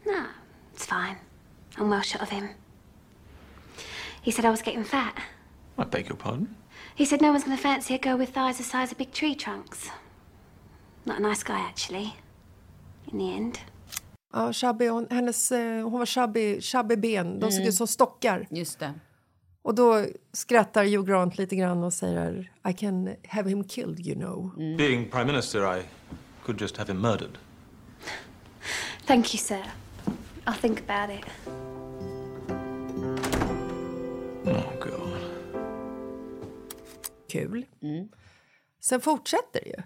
[0.05, 0.25] No,
[0.73, 1.17] it's fine.
[1.77, 2.49] I'm well shut of him.
[4.21, 5.15] He said I was getting fat.
[5.77, 6.55] I beg your pardon.
[6.95, 9.11] He said no one's going to fancy a girl with thighs the size of big
[9.11, 9.89] tree trunks.
[11.05, 12.13] Not a nice guy actually.
[13.11, 13.59] In the end.
[14.34, 17.39] Ja, chubby, hon, hennes, eh, hon var chubby, chubby ben.
[17.39, 18.47] De såg ut som stockar.
[18.49, 18.93] Just det.
[19.63, 24.15] Och då skrattar Hugh Grant lite grann och säger I can have him killed, you
[24.15, 24.51] know.
[24.77, 25.84] Being Prime Minister, I
[26.45, 27.38] could just have him murdered.
[29.06, 29.64] Thank you, sir.
[30.45, 31.26] I'll think about it.
[34.45, 35.22] Oh, God.
[37.30, 37.66] Kul.
[37.82, 38.08] Mm.
[38.82, 39.84] Sen fortsätter det ju.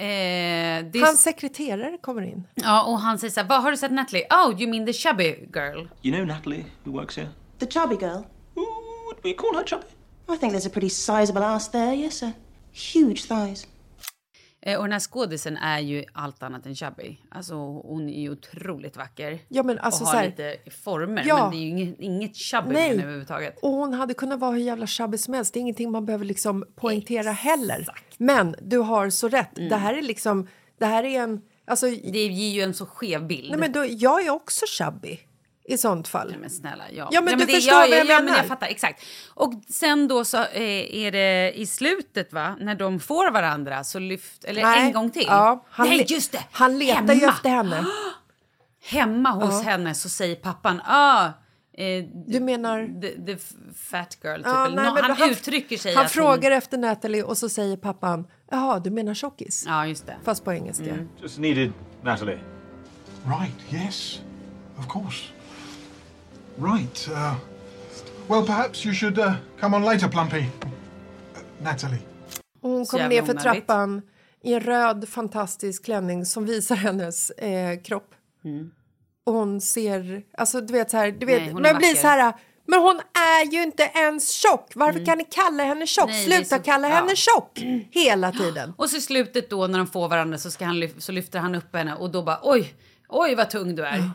[0.00, 2.46] Eh, det är Hans sekreterare kommer in.
[2.54, 4.26] Ja, och han säger så här, vad har du sett Natalie?
[4.30, 5.88] Oh, you mean the chubby girl?
[6.02, 7.28] You know Natalie, who works here?
[7.58, 8.22] The chubby girl?
[8.56, 9.86] Ooh, Would we call her chubby?
[10.28, 12.32] I think there's a pretty sizable ass there, yes, sir.
[12.72, 13.66] Huge thighs.
[14.60, 17.18] Eh, och den här skådisen är ju allt annat än chubby.
[17.30, 19.38] Alltså hon är ju otroligt vacker.
[19.48, 21.24] Ja, men alltså och har här- lite former.
[21.26, 21.42] Ja.
[21.42, 22.88] Men det är ju inget, inget chubby Nej.
[22.88, 23.58] henne överhuvudtaget.
[23.62, 25.54] Och hon hade kunnat vara hur jävla chubby som helst.
[25.54, 27.86] Det är ingenting man behöver liksom poängtera heller.
[28.18, 29.54] Men du har så rätt.
[29.54, 30.48] Det här är liksom...
[30.78, 31.40] Det här är en...
[31.66, 33.50] Alltså, Det ger ju en så skev bild.
[33.50, 35.18] nej, men då, jag är också chubby
[35.68, 36.28] i sånt fall.
[36.30, 37.08] Nej, men snälla, ja.
[37.12, 38.38] Ja, men du det, förstår ja, vad jag ja, ja, men menar.
[38.38, 39.04] jag fattar, exakt.
[39.34, 42.56] Och sen då så eh, är det i slutet, va?
[42.60, 44.44] När de får varandra så lyft...
[44.44, 44.80] Eller Nej.
[44.86, 45.24] en gång till.
[45.28, 46.44] Ja, han Nej, just det!
[46.52, 47.32] Han letar ju Hemma.
[47.32, 47.84] efter henne.
[48.84, 49.70] Hemma hos Ja.
[49.70, 51.24] henne så säger pappan, ah,
[51.78, 53.00] eh, Du menar...
[53.02, 53.38] the, the
[53.74, 54.46] fat girl, typ.
[54.46, 57.76] Ja, nej, nå- men han, uttrycker sig Han att frågar efter Natalie och så säger
[57.76, 59.64] pappan Jaha, du menar tjockis?
[59.66, 60.16] Hon, ja, just det.
[60.24, 60.84] Fast på engelska.
[61.22, 62.38] Just needed Natalie.
[63.24, 64.20] Right, yes,
[64.78, 65.24] of course.
[66.60, 67.34] Right, uh,
[68.28, 70.38] well, perhaps you should uh, come on later, Plumpy.
[70.38, 70.44] Uh,
[71.62, 71.98] Natalie.
[72.60, 74.02] Och hon kommer ner för trappan.
[74.42, 78.14] i en röd fantastisk klänning som visar hennes eh, kropp.
[79.26, 81.62] Och hon ser, alltså du vet så här, du vet, Mm.
[81.62, 82.32] Nej, man blir så här,
[82.66, 84.72] men hon är ju inte ens tjock.
[84.74, 86.10] Varför kan ni kalla henne tjock?
[86.10, 86.16] Mm.
[86.28, 86.94] Nej, Sluta så- kalla ja.
[86.94, 87.58] henne tjock
[87.90, 88.74] hela tiden.
[88.76, 91.54] Och så i slutet då när de får varandra så, ska han så lyfter han
[91.54, 92.74] upp henne och då bara oj,
[93.08, 94.10] oj vad tung du är.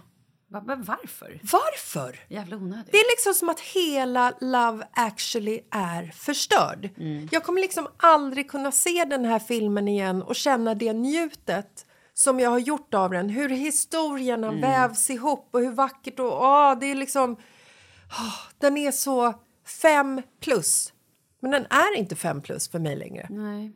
[0.54, 1.40] Va, varför?
[1.52, 2.20] Varför?
[2.28, 2.92] Jävla onödigt.
[2.92, 6.90] Det är liksom som att hela Love actually är förstörd.
[7.32, 12.40] Jag kommer liksom aldrig kunna se den här filmen igen och känna det njutet som
[12.40, 13.30] jag har gjort av den.
[13.30, 17.38] Hur historierna vävs ihop och hur vackert och åh, det är liksom...
[18.12, 19.34] åh, den är så
[19.82, 20.94] fem plus.
[21.42, 23.28] Men den är inte fem plus för mig längre.
[23.30, 23.72] Nej.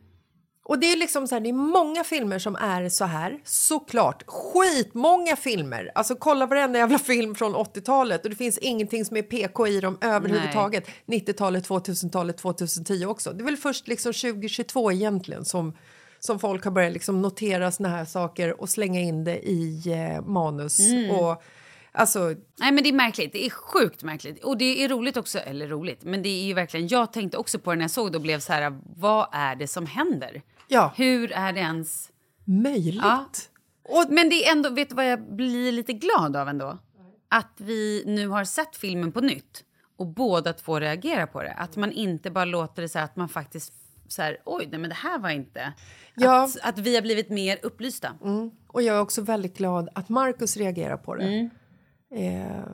[0.68, 4.22] Och det är liksom så här, det är många filmer som är så här, såklart.
[4.26, 5.92] Skitmånga filmer.
[5.94, 9.80] Alltså kolla varenda jävla film från 80-talet och det finns ingenting som är PK i
[9.80, 10.86] dem överhuvudtaget.
[11.06, 13.32] 90-talet, 2000-talet, 2010 också.
[13.32, 15.76] Det är väl först liksom 2022 egentligen som,
[16.18, 20.24] som folk har börjat liksom notera såna här saker och slänga in det i eh,
[20.24, 20.80] manus.
[20.80, 21.10] Mm.
[21.10, 21.42] Och
[21.92, 24.44] alltså, Nej men det är märkligt, det är sjukt märkligt.
[24.44, 27.58] Och det är roligt också, eller roligt, men det är ju verkligen, jag tänkte också
[27.58, 30.42] på det när jag såg det och blev så här, vad är det som händer?
[30.68, 30.92] Ja.
[30.96, 32.10] Hur är det ens
[32.44, 33.02] möjligt?
[33.02, 33.26] Ja.
[34.08, 36.78] men det är ändå, vet du vad jag blir lite glad av ändå?
[37.28, 39.64] Att vi nu har sett filmen på nytt
[39.96, 41.52] och båda två reagerar på det.
[41.52, 43.72] Att man inte bara låter det så här att man faktiskt
[44.08, 45.72] så här, oj, nej men det här var inte...
[46.14, 46.44] Ja.
[46.44, 48.14] Att, att vi har blivit mer upplysta.
[48.24, 48.50] Mm.
[48.66, 51.24] Och jag är också väldigt glad att Marcus reagerar på det.
[51.24, 51.50] Mm.
[52.10, 52.64] Eh,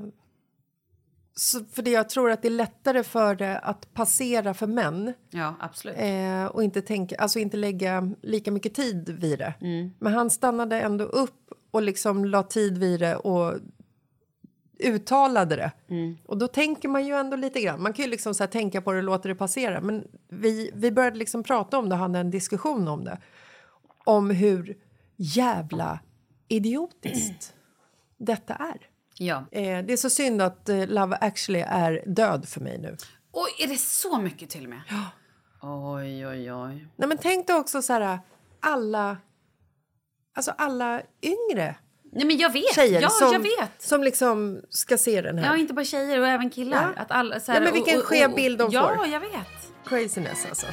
[1.36, 5.12] så för det jag tror att det är lättare för det att passera för män
[5.30, 5.96] Ja, absolut.
[5.98, 9.54] eh, och inte, tänka, alltså inte lägga lika mycket tid vid det.
[9.60, 9.90] Mm.
[9.98, 13.54] Men han stannade ändå upp och liksom la tid vid det och
[14.78, 15.72] uttalade det.
[15.88, 16.16] Mm.
[16.26, 17.82] Och då tänker man ju ändå lite grann.
[17.82, 19.80] Man kan ju liksom så tänka på det och låta det passera.
[19.80, 23.18] Men vi, vi började liksom prata om det och hade en diskussion om det.
[24.04, 24.76] Om hur
[25.16, 25.98] jävla
[26.48, 27.54] idiotiskt
[28.16, 28.93] detta är.
[29.18, 29.44] Ja.
[29.52, 32.96] Eh, det är så synd att eh, Love actually är död för mig nu.
[33.32, 34.80] Oj, är det så mycket till och med?
[34.88, 35.04] Ja.
[35.62, 36.86] Oj, oj, oj.
[36.96, 38.18] Nej, men tänk dig också så här,
[38.60, 39.16] alla,
[40.36, 41.76] alltså alla yngre
[42.12, 42.74] Nej, men jag vet.
[42.74, 43.82] tjejer ja, som, jag vet.
[43.82, 45.46] som liksom ska se den här.
[45.46, 46.92] Ja, inte bara tjejer och även killar.
[46.96, 47.02] Ja.
[47.02, 49.06] Att alla, så Ja, här, men vilken skev bild de ja, får.
[49.06, 49.72] jag vet.
[49.84, 50.66] Craziness alltså.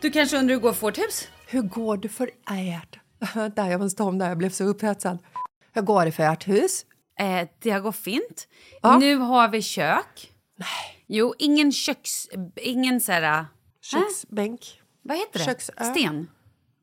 [0.00, 1.28] Du kanske undrar hur det går för vårt hus?
[1.46, 2.98] Hur går det för ert?
[3.56, 5.18] där jag måste om där, jag blev så upphetsad.
[5.72, 6.84] Hur går det för ert hus?
[7.18, 8.48] Eh, det har gått fint.
[8.82, 8.98] Ja.
[8.98, 10.32] Nu har vi kök.
[10.58, 11.04] Nej.
[11.06, 12.28] Jo, ingen köks...
[12.56, 13.38] Ingen så här...
[13.38, 13.44] äh,
[13.82, 14.80] Köksbänk.
[15.02, 15.44] Vad heter det?
[15.44, 15.72] Köksö.
[15.72, 16.30] Sten.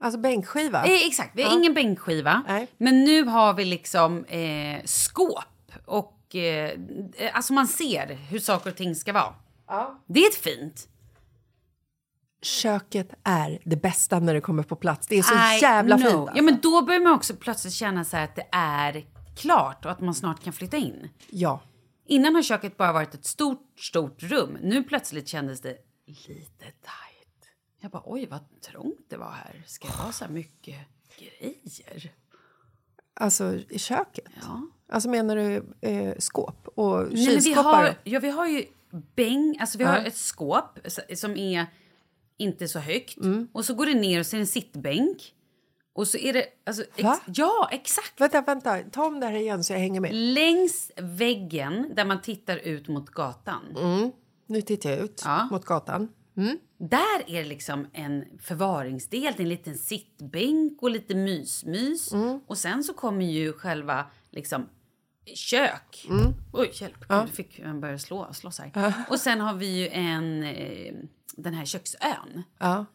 [0.01, 0.85] Alltså bänkskiva?
[0.85, 1.57] Eh, exakt, vi har Ja.
[1.57, 2.65] ingen bänkskiva.
[2.77, 5.71] Men nu har vi liksom eh, skåp.
[5.85, 6.71] Och eh,
[7.33, 9.33] alltså man ser hur saker och ting ska vara.
[9.67, 9.99] Ja.
[10.07, 10.87] Det är ett fint.
[12.41, 15.07] Köket är det bästa när det kommer på plats.
[15.07, 16.07] Det är så I jävla know.
[16.09, 16.19] fint.
[16.19, 16.37] Alltså.
[16.37, 19.05] Ja, men då börjar man också plötsligt känna så att det är
[19.37, 21.09] klart och att man snart kan flytta in.
[21.29, 21.61] Ja.
[22.05, 24.57] Innan har köket bara varit ett stort, stort rum.
[24.61, 27.49] Nu plötsligt kändes det lite tajt.
[27.81, 29.63] Jag bara, oj vad trångt det var här.
[29.67, 30.75] Ska det vara så här mycket
[31.19, 32.13] grejer?
[33.13, 34.25] Alltså i köket?
[34.41, 34.61] Ja.
[34.91, 37.63] Alltså menar du eh, skåp och Nej, men vi kylskåpar?
[37.63, 38.65] har, ja, vi har ju
[39.15, 39.89] bäng, alltså vi Ja.
[39.89, 40.79] har ett skåp
[41.15, 41.65] som är
[42.39, 43.17] inte så högt.
[43.17, 43.47] Mm.
[43.53, 45.33] Och så går det ner och så är det en sittbänk.
[45.93, 46.45] Och så är det...
[46.65, 47.07] Alltså, ex?
[47.25, 48.21] Ja, exakt.
[48.21, 48.79] Vänta, vänta.
[48.91, 50.13] Ta om det här igen så jag hänger med.
[50.13, 53.75] Längs väggen där man tittar ut mot gatan.
[53.77, 54.11] Mm.
[54.47, 56.07] Nu tittar jag ut mot gatan.
[56.37, 56.57] Mm.
[56.77, 62.13] Där är det liksom en förvaringsdel, en liten sittbänk och lite mysmys.
[62.13, 62.39] Mm.
[62.47, 64.69] Och sen så kommer ju själva liksom
[65.35, 66.07] kök.
[66.09, 66.33] Mm.
[66.53, 67.05] Oj, hjälp.
[67.09, 67.21] Ja.
[67.21, 68.71] Gud, fick börja slå, slåss här.
[68.73, 68.93] Ja.
[69.09, 70.93] Och sen har vi ju en, eh,
[71.37, 72.43] den här köksön.
[72.59, 72.85] Ja.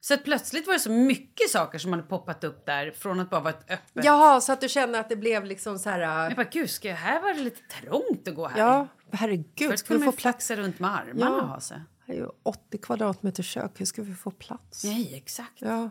[0.00, 3.30] Så att plötsligt var det så mycket saker som hade poppat upp där från att
[3.30, 4.04] bara vara ett öppet...
[4.04, 6.00] Jaha, så att du känner att det blev liksom så här...
[6.00, 8.58] Jag bara, gud, ska jag, här var det lite trångt att gå här.
[8.58, 9.70] Ja, herregud.
[9.70, 11.44] Först kunde man få flaxa runt med armarna Ja.
[11.44, 11.80] ha sig.
[12.06, 13.80] Det är ju 80 kvadratmeter kök.
[13.80, 14.84] Hur ska vi få plats?
[14.84, 15.52] Nej, exakt.
[15.58, 15.90] Ja.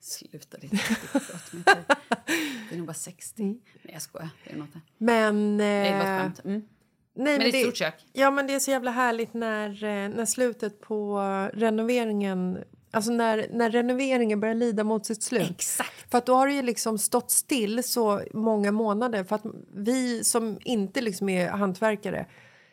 [0.00, 1.84] Sluta, det är inte 80 kvadratmeter.
[2.68, 3.42] Det är nog bara 60.
[3.42, 3.60] Mm.
[3.82, 4.28] Nej, jag skojar.
[4.44, 4.82] Det är något där.
[4.98, 5.56] Men...
[5.56, 6.44] Nej, det var ett eh, skämt.
[6.44, 6.62] Mm.
[7.18, 7.94] Nej, Men det är ett stort kök.
[8.12, 11.18] Ja, men det är så jävla härligt när, eh, när slutet på
[11.52, 12.58] renoveringen...
[12.90, 15.50] Alltså när, när renoveringen börjar lida mot sitt slut.
[15.50, 16.10] Exakt.
[16.10, 19.24] För att då har det ju liksom stått still så många månader.
[19.24, 19.42] För att
[19.74, 22.26] vi som inte liksom är hantverkare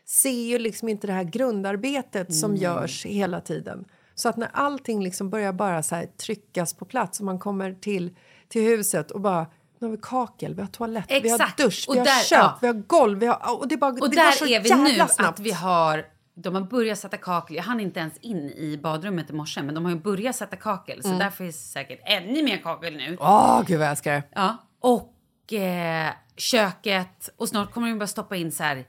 [0.06, 2.64] ser ju liksom inte det här grundarbetet som Nej.
[2.64, 3.86] görs hela tiden.
[4.16, 8.16] Så att när allting liksom börjar bara så tryckas på plats och man kommer till,
[8.48, 9.48] till huset och bara
[9.80, 11.58] nu har vi kakel, vi har toalett, vi har Exakt.
[11.58, 12.58] dusch, Och vi har där- kök, ja.
[12.62, 13.20] vi har golv.
[13.20, 15.20] Vi har, och det, bara, Och det där går så är vi jävla nu, snabbt.
[15.20, 16.06] att vi har
[16.38, 17.56] De har börjat sätta kakel.
[17.56, 20.56] Jag hann inte ens in i badrummet i morse, men de har ju börjat sätta
[20.56, 21.02] kakel.
[21.02, 21.20] Så Mm.
[21.20, 23.18] där finns säkert ännu mer kakel nu.
[23.20, 24.24] Åh, gud vad jag älskar det.
[24.36, 27.30] Ja, och eh, köket.
[27.38, 28.86] Och snart kommer de börja stoppa in så här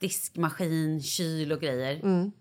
[0.00, 2.00] diskmaskin, kyl och grejer.
[2.02, 2.32] Mm.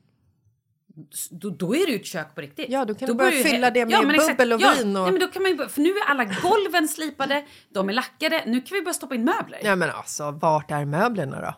[1.31, 2.65] Då, då är det ju ett kök på riktigt.
[2.69, 4.29] Ja, då kan Då du börja fylla det med exakt.
[4.37, 6.23] bubbel och ja, vin och- Nej, men då kan man ju, för nu är alla
[6.25, 8.43] golven slipade, de är lackade.
[8.45, 9.59] Nu kan vi börja stoppa in möbler.
[9.63, 11.53] Ja, men alltså, vart är möblerna då?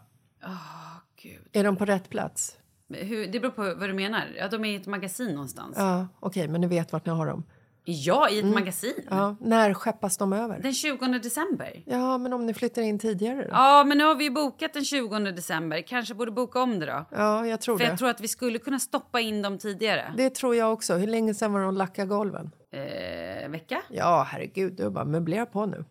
[1.24, 1.42] Gud.
[1.54, 2.58] Är de på rätt plats?
[2.94, 4.24] Hur, det beror på vad du menar.
[4.38, 5.76] Ja, de är i ett magasin någonstans.
[5.78, 7.44] Ja, okej, men ni vet vart ni har dem.
[7.84, 8.54] Ja, i ett Mm.
[8.56, 8.94] magasin.
[9.10, 10.60] Ja, när skeppas de över?
[10.62, 11.84] Den 20 december.
[11.86, 13.50] Ja, men om ni flyttar in tidigare då?
[13.52, 15.82] Ja, men nu har vi ju bokat den 20 december.
[15.82, 17.06] Kanske borde boka om det då.
[17.12, 17.90] Ja, jag tror För det.
[17.90, 20.14] jag tror att vi skulle kunna stoppa in dem tidigare.
[20.18, 20.94] Det tror jag också.
[20.96, 22.52] Hur länge sedan var de lackade golven?
[22.72, 23.82] Eh, vecka?
[23.90, 25.86] Ja, herregud, du bara möblera på nu.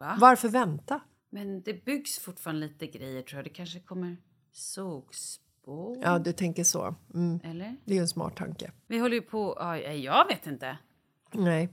[0.00, 0.16] Va?
[0.20, 1.00] Varför vänta?
[1.30, 3.44] Men det byggs fortfarande lite grejer tror jag.
[3.46, 4.16] Det kanske kommer
[4.52, 5.98] sågspår.
[6.02, 6.94] Ja, du tänker så.
[7.14, 7.40] Mm.
[7.44, 7.76] Eller?
[7.84, 8.70] Det är en smart tanke.
[8.86, 9.56] Vi håller ju på...
[9.60, 10.78] Ja, jag vet inte.
[11.34, 11.68] Nej.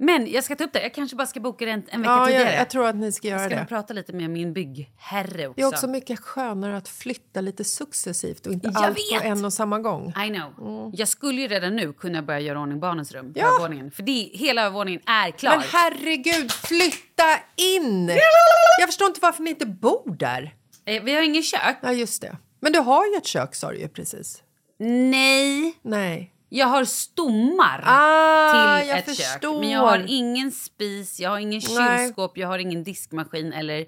[0.00, 0.82] Men jag ska ta upp det.
[0.82, 2.50] Jag kanske bara ska boka det en, en vecka Ja, tidigare.
[2.50, 3.66] jag, jag tror att ni ska göra jag ska det.
[3.66, 5.54] prata lite med min byggherre också.
[5.56, 9.20] Det är också mycket skönare att flytta lite successivt och inte Jag allt vet!
[9.22, 10.08] på en och samma gång.
[10.26, 10.90] I know.
[10.94, 13.46] Jag skulle ju redan nu kunna börja göra ordning barnens rum Ja.
[13.46, 13.90] övervåningen.
[13.90, 15.50] För det, hela övervåningen är klar.
[15.56, 17.24] Men herregud, flytta
[17.56, 18.08] in!
[18.80, 20.54] Jag förstår inte varför ni inte bor där.
[20.84, 21.78] Eh, vi har ingen kök.
[21.82, 22.36] Ja, just det.
[22.60, 24.42] Men du har ju ett kök sa du ju precis.
[24.78, 25.78] Nej.
[25.82, 26.32] Nej.
[26.48, 29.16] Jag har stommar Ah, till ett kök.
[29.16, 29.60] förstår.
[29.60, 32.06] Men jag har ingen spis, jag har ingen Nej.
[32.06, 33.86] kylskåp, jag har ingen diskmaskin eller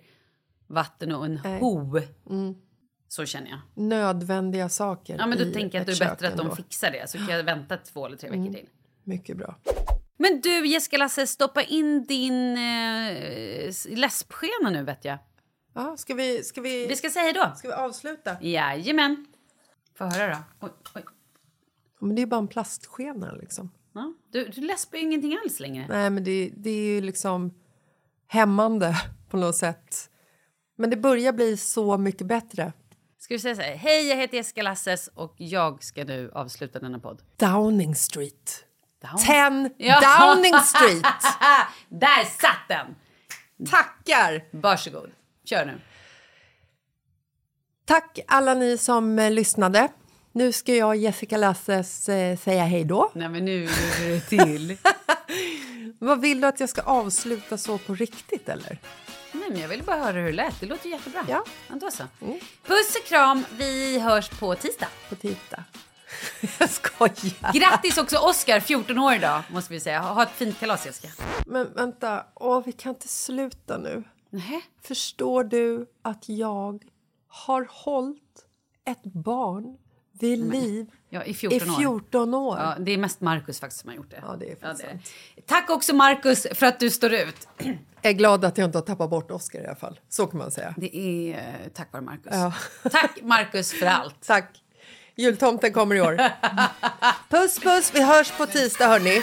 [0.67, 1.61] vatten och en Nej.
[1.61, 1.97] ho.
[2.31, 2.55] Mm.
[3.09, 3.59] Så känner jag.
[3.75, 6.57] Nödvändiga saker Ja, men då tänker jag att det är bättre kök att de ändå.
[6.57, 7.11] fixar det.
[7.11, 8.55] Så kan jag vänta två eller tre veckor Mm.
[8.55, 8.69] till.
[9.05, 9.57] Mycket bra.
[10.19, 15.19] Men du Jessica Lasse, stoppa in din eh, läspskena nu vet jag.
[15.75, 16.87] Ja, ska vi, ska vi...
[16.87, 17.53] Vi ska säga då.
[17.57, 18.37] Ska vi avsluta?
[18.41, 19.27] Jajamän.
[19.99, 20.29] Få höra
[20.61, 20.67] då.
[20.67, 21.03] Oj, oj.
[22.01, 23.71] Men det är bara en plastskena liksom.
[23.95, 25.87] Ja, du, du läspar ju ingenting alls längre.
[25.89, 27.55] Nej, men det, det är ju liksom
[28.27, 28.97] hämmande
[29.29, 30.11] på något sätt.
[30.77, 32.73] Men det börjar bli så mycket bättre.
[33.19, 33.75] Ska vi säga så här?
[33.77, 37.23] Hej, jag heter Jessica Lasses och jag ska nu avsluta denna podd.
[37.37, 38.65] Downing Street.
[39.03, 39.19] Down-
[39.69, 40.01] 10 Ja.
[40.35, 41.03] Downing Street.
[41.89, 42.87] Där satt den!
[43.71, 44.45] Tackar!
[44.51, 45.11] Varsågod.
[45.45, 45.81] Kör nu.
[47.85, 49.89] Tack alla ni som eh, lyssnade.
[50.41, 53.11] Nu ska jag, Jessica Lasses, eh, säga hej då.
[53.15, 54.77] Nej, men nu är det till.
[55.99, 58.79] Vad vill du att jag ska avsluta så på riktigt eller?
[59.33, 60.61] Nej, men jag ville bara höra hur det lät.
[60.61, 61.25] Det låter jättebra.
[61.29, 61.45] Ja.
[61.69, 62.05] Ja, då så.
[62.67, 63.45] Puss och kram.
[63.57, 64.89] Vi hörs på tisdag.
[65.09, 65.65] På tisdag.
[66.59, 67.53] jag skojar.
[67.53, 70.01] Grattis också Oscar, 14 år idag, måste vi säga.
[70.01, 71.09] Ha ett fint kalas, Jessica.
[71.47, 74.05] Men vänta, åh, vi kan inte sluta nu.
[74.31, 74.63] Nej.
[74.83, 76.85] Förstår du att jag
[77.29, 78.47] har hållit
[78.85, 79.77] ett barn
[80.21, 81.77] vid liv Ja, i 14 i år.
[81.77, 82.59] 14 år?
[82.59, 84.23] Ja, det är mest Markus faktiskt som har gjort det.
[84.23, 84.89] Ja, det är faktiskt
[85.37, 85.43] det.
[85.47, 87.49] Tack också Markus för att du står ut.
[88.03, 90.01] Jag är glad att jag inte har tappat bort Oscar i alla fall.
[90.09, 90.75] Så kan man säga.
[90.77, 92.33] Det är eh, tack vare Markus.
[92.33, 92.53] Ja.
[92.91, 94.27] Tack Markus för allt.
[94.27, 94.63] Tack.
[95.15, 96.17] Jultomten kommer i år.
[97.29, 97.91] Puss, puss.
[97.95, 99.23] Vi hörs på tisdag, hörni.